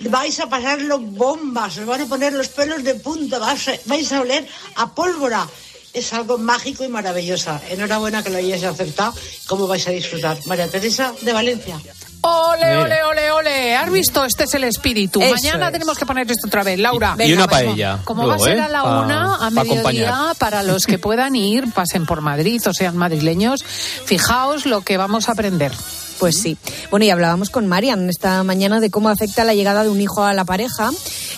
[0.07, 4.47] Vais a pasarlo bombas, os van a poner los pelos de punta, vais a, oler
[4.79, 5.51] a pólvora.
[5.99, 7.59] Es algo mágico y maravilloso.
[7.75, 9.19] Enhorabuena que lo hayáis aceptado.
[9.51, 10.39] ¿Cómo vais a disfrutar?
[10.47, 11.83] María Teresa de Valencia.
[12.23, 13.77] Ole, ole, ole, ole.
[13.77, 14.25] ¿Has visto?
[14.25, 15.21] Este es el espíritu.
[15.23, 15.73] Eso Mañana es.
[15.73, 16.79] tenemos que poner esto otra vez.
[16.79, 17.15] Laura.
[17.19, 18.01] y una paella.
[18.05, 18.63] Como luego, va a ser ¿eh?
[18.63, 20.37] a la Pa- una, a pa mediodía, acompañar.
[20.37, 25.29] para los que puedan ir, pasen por Madrid o sean madrileños, fijaos lo que vamos
[25.29, 25.73] a aprender.
[26.19, 26.57] Pues sí.
[26.91, 30.25] Bueno, y hablábamos con Marian esta mañana de cómo afecta la llegada de un hijo
[30.25, 30.91] a la pareja.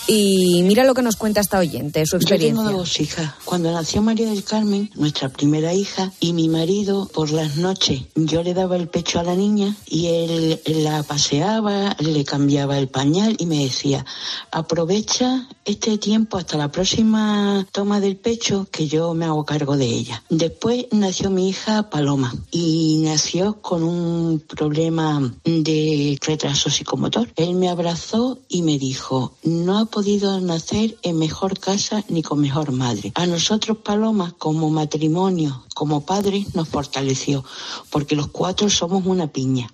[0.07, 2.71] Y mira lo que nos cuenta esta oyente, su Yo tengo experiencia.
[2.77, 3.33] dos hijas.
[3.45, 8.43] Cuando nació María del Carmen, nuestra primera hija, y mi marido, por las noches, yo
[8.43, 13.35] le daba el pecho a la niña y él la paseaba, le cambiaba el pañal
[13.39, 14.05] y me decía,
[14.51, 19.85] aprovecha este tiempo hasta la próxima toma del pecho que yo me hago cargo de
[19.85, 20.23] ella.
[20.29, 27.31] Después nació mi hija Paloma y nació con un problema de retraso psicomotor.
[27.35, 32.71] Él me abrazó y me dijo, no podido nacer en mejor casa ni con mejor
[32.71, 33.11] madre.
[33.15, 37.43] A nosotros Paloma, como matrimonio, como padres, nos fortaleció,
[37.89, 39.71] porque los cuatro somos una piña.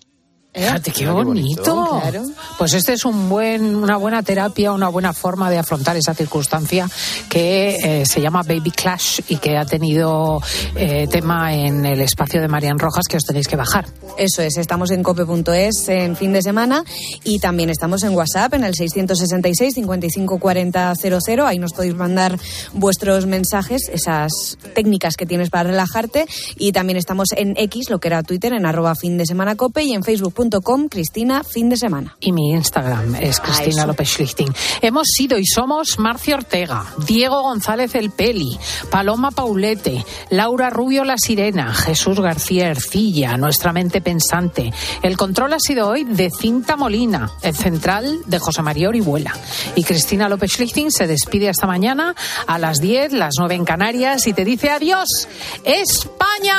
[0.55, 1.75] Fíjate qué qué bonito.
[1.75, 1.99] bonito.
[1.99, 2.23] Claro.
[2.57, 6.89] Pues este es un buen, una buena terapia, una buena forma de afrontar esa circunstancia
[7.29, 10.41] que eh, se llama Baby Clash y que ha tenido
[10.75, 13.85] eh, tema en el espacio de Marian Rojas que os tenéis que bajar.
[14.17, 16.85] Eso es, estamos en cope.es en fin de semana
[17.25, 21.45] y también estamos en WhatsApp en el 666 55 40 00.
[21.45, 22.39] Ahí nos podéis mandar
[22.71, 26.27] vuestros mensajes, esas técnicas que tienes para relajarte.
[26.57, 29.83] Y también estamos en X, lo que era Twitter, en arroba fin de semana cope
[29.83, 30.44] y en facebook.com
[30.89, 32.15] Cristina fin de semana.
[32.19, 33.85] Y mi Instagram es Cristina.
[33.85, 34.53] López Schlichting.
[34.81, 38.57] Hemos sido y somos Marcio Ortega, Diego González El Peli,
[38.89, 44.73] Paloma Paulete, Laura Rubio La Sirena, Jesús García Ercilla, nuestra mente pensante.
[45.01, 49.33] El control ha sido hoy de Cinta Molina, el central de José María Orihuela.
[49.75, 52.15] Y Cristina López Schlichting se despide hasta mañana
[52.47, 55.27] a las 10, las 9 en Canarias y te dice adiós,
[55.63, 56.57] España.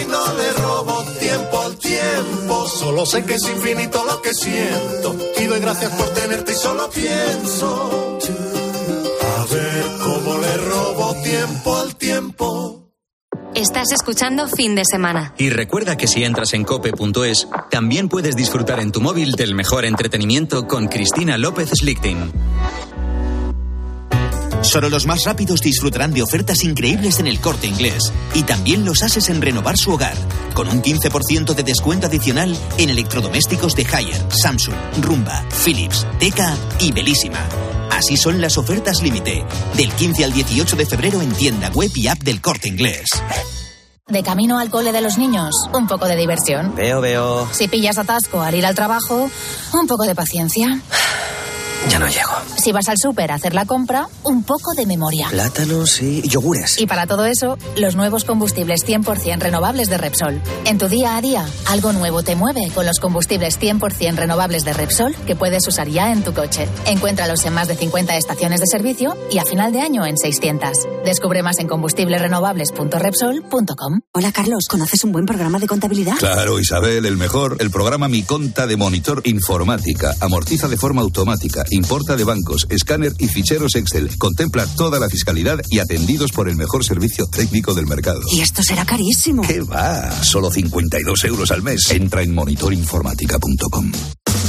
[0.00, 1.99] y no le robo tiempo al tiempo.
[2.80, 5.16] Solo sé que es infinito lo que siento.
[5.40, 8.18] Y doy gracias por tenerte y solo pienso.
[9.38, 12.80] A ver cómo le robo tiempo al tiempo.
[13.54, 15.34] Estás escuchando Fin de Semana.
[15.36, 19.84] Y recuerda que si entras en cope.es, también puedes disfrutar en tu móvil del mejor
[19.84, 22.32] entretenimiento con Cristina López Slichting.
[24.70, 28.12] Solo los más rápidos disfrutarán de ofertas increíbles en el corte inglés.
[28.34, 30.14] Y también los haces en renovar su hogar.
[30.54, 36.92] Con un 15% de descuento adicional en electrodomésticos de Haier, Samsung, Rumba, Philips, Teca y
[36.92, 37.40] Belísima.
[37.90, 39.44] Así son las ofertas límite.
[39.76, 43.06] Del 15 al 18 de febrero en tienda web y app del corte inglés.
[44.06, 46.76] De camino al cole de los niños, un poco de diversión.
[46.76, 47.48] Veo, veo.
[47.50, 49.28] Si pillas atasco al ir al trabajo,
[49.72, 50.80] un poco de paciencia.
[51.88, 52.30] Ya no llego.
[52.56, 55.28] Si vas al súper a hacer la compra, un poco de memoria.
[55.30, 56.78] Plátanos y yogures.
[56.78, 60.42] Y para todo eso, los nuevos combustibles 100% renovables de Repsol.
[60.66, 64.72] En tu día a día, algo nuevo te mueve con los combustibles 100% renovables de
[64.74, 66.68] Repsol que puedes usar ya en tu coche.
[66.86, 70.70] Encuéntralos en más de 50 estaciones de servicio y a final de año en 600.
[71.04, 74.00] Descubre más en combustiblesrenovables.repsol.com.
[74.12, 76.16] Hola Carlos, ¿conoces un buen programa de contabilidad?
[76.18, 77.56] Claro, Isabel, el mejor.
[77.60, 80.14] El programa Mi Conta de Monitor Informática.
[80.20, 84.16] Amortiza de forma automática, importa de bancos, escáner y ficheros Excel.
[84.18, 88.20] Contempla toda la fiscalidad y atendidos por el mejor servicio técnico del mercado.
[88.32, 89.42] Y esto será carísimo.
[89.42, 90.10] ¿Qué va?
[90.22, 91.90] Solo 52 euros al mes.
[91.90, 93.92] Entra en monitorinformática.com.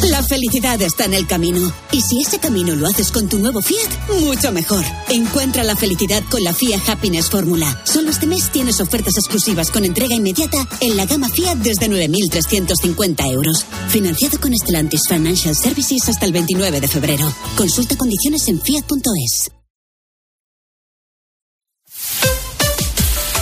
[0.10, 1.72] La felicidad está en el camino.
[1.92, 4.84] Y si ese camino lo haces con tu nuevo Fiat, mucho mejor.
[5.10, 7.82] Encuentra la felicidad con la Fiat Happiness Fórmula.
[7.84, 13.32] Solo este mes tienes ofertas exclusivas con entrega inmediata en la gama Fiat desde 9.350
[13.32, 13.66] euros.
[13.90, 17.32] Financiado con Stellantis Financial Services hasta el 29 de febrero.
[17.56, 19.61] Consulta condiciones en fiat.es.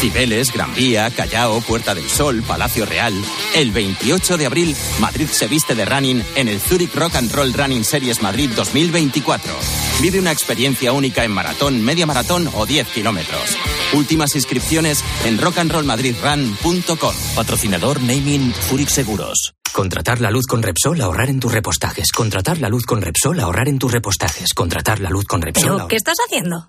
[0.00, 3.12] Cibeles, Gran Vía, Callao, Puerta del Sol, Palacio Real.
[3.54, 7.52] El 28 de abril, Madrid se viste de running en el Zurich Rock and Roll
[7.52, 9.52] Running Series Madrid 2024.
[10.00, 13.56] Vive una experiencia única en maratón, media maratón o 10 kilómetros.
[13.92, 17.14] Últimas inscripciones en rockandrollmadridrun.com.
[17.34, 19.54] Patrocinador Naming Zurich Seguros.
[19.72, 22.12] Contratar la luz con Repsol, ahorrar en tus repostajes.
[22.12, 24.54] Contratar la luz con Repsol, ahorrar en tus repostajes.
[24.54, 25.76] Contratar la luz con Repsol.
[25.76, 26.68] ¿Pero qué estás haciendo?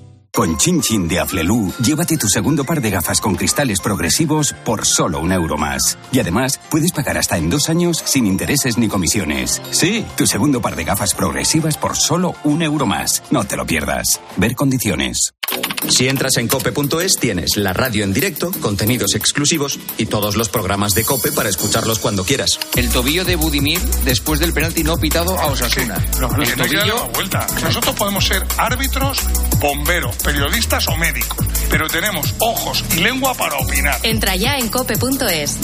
[0.33, 4.85] Con Chin Chin de Aflelu, llévate tu segundo par de gafas con cristales progresivos por
[4.85, 5.97] solo un euro más.
[6.13, 9.61] Y además, puedes pagar hasta en dos años sin intereses ni comisiones.
[9.71, 13.23] Sí, tu segundo par de gafas progresivas por solo un euro más.
[13.29, 14.21] No te lo pierdas.
[14.37, 15.33] Ver condiciones.
[15.89, 20.93] Si entras en cope.es tienes la radio en directo, contenidos exclusivos y todos los programas
[20.93, 22.59] de Cope para escucharlos cuando quieras.
[22.75, 25.97] El tobillo de Budimir después del penalti no pitado a Osasuna.
[26.19, 27.47] No, no, el tobillo la vuelta.
[27.61, 29.19] Nosotros podemos ser árbitros,
[29.59, 33.99] bomberos, periodistas o médicos, pero tenemos ojos y lengua para opinar.
[34.03, 35.57] Entra ya en cope.es.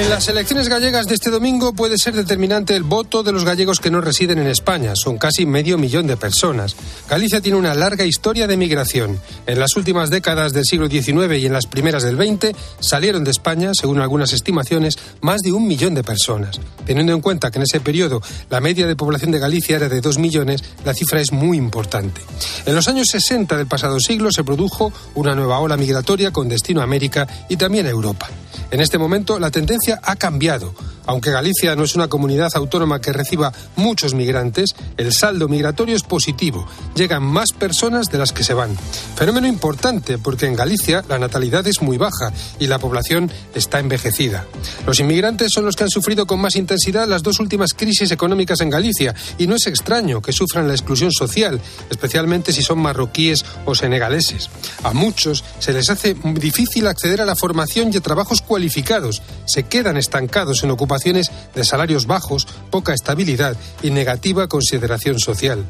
[0.00, 3.80] En las elecciones gallegas de este domingo puede ser determinante el voto de los gallegos
[3.80, 4.96] que no residen en España.
[4.96, 6.74] Son casi medio millón de personas.
[7.06, 9.20] Galicia tiene una larga historia de migración.
[9.46, 13.30] En las últimas décadas del siglo XIX y en las primeras del XX salieron de
[13.30, 16.58] España, según algunas estimaciones, más de un millón de personas.
[16.86, 20.00] Teniendo en cuenta que en ese periodo la media de población de Galicia era de
[20.00, 22.22] dos millones, la cifra es muy importante.
[22.64, 26.80] En los años 60 del pasado siglo se produjo una nueva ola migratoria con destino
[26.80, 28.30] a América y también a Europa.
[28.70, 30.74] En este momento la tendencia ha cambiado.
[31.06, 36.02] Aunque Galicia no es una comunidad autónoma que reciba muchos migrantes, el saldo migratorio es
[36.02, 36.68] positivo.
[36.94, 38.76] Llegan más personas de las que se van.
[39.16, 44.46] Fenómeno importante porque en Galicia la natalidad es muy baja y la población está envejecida.
[44.86, 48.60] Los inmigrantes son los que han sufrido con más intensidad las dos últimas crisis económicas
[48.60, 51.60] en Galicia y no es extraño que sufran la exclusión social,
[51.90, 54.48] especialmente si son marroquíes o senegaleses.
[54.84, 59.22] A muchos se les hace difícil acceder a la formación y a trabajos cualificados.
[59.46, 65.64] Se quedan estancados en ocupaciones de salarios bajos, poca estabilidad y negativa consideración social.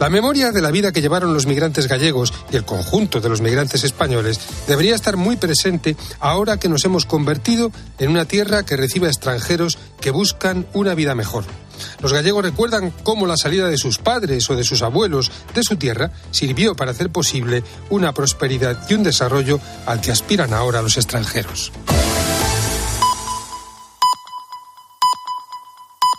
[0.00, 3.42] La memoria de la vida que llevaron los migrantes gallegos y el conjunto de los
[3.42, 8.78] migrantes españoles debería estar muy presente ahora que nos hemos convertido en una tierra que
[8.78, 11.44] recibe a extranjeros que buscan una vida mejor.
[12.00, 15.76] Los gallegos recuerdan cómo la salida de sus padres o de sus abuelos de su
[15.76, 20.96] tierra sirvió para hacer posible una prosperidad y un desarrollo al que aspiran ahora los
[20.96, 21.72] extranjeros.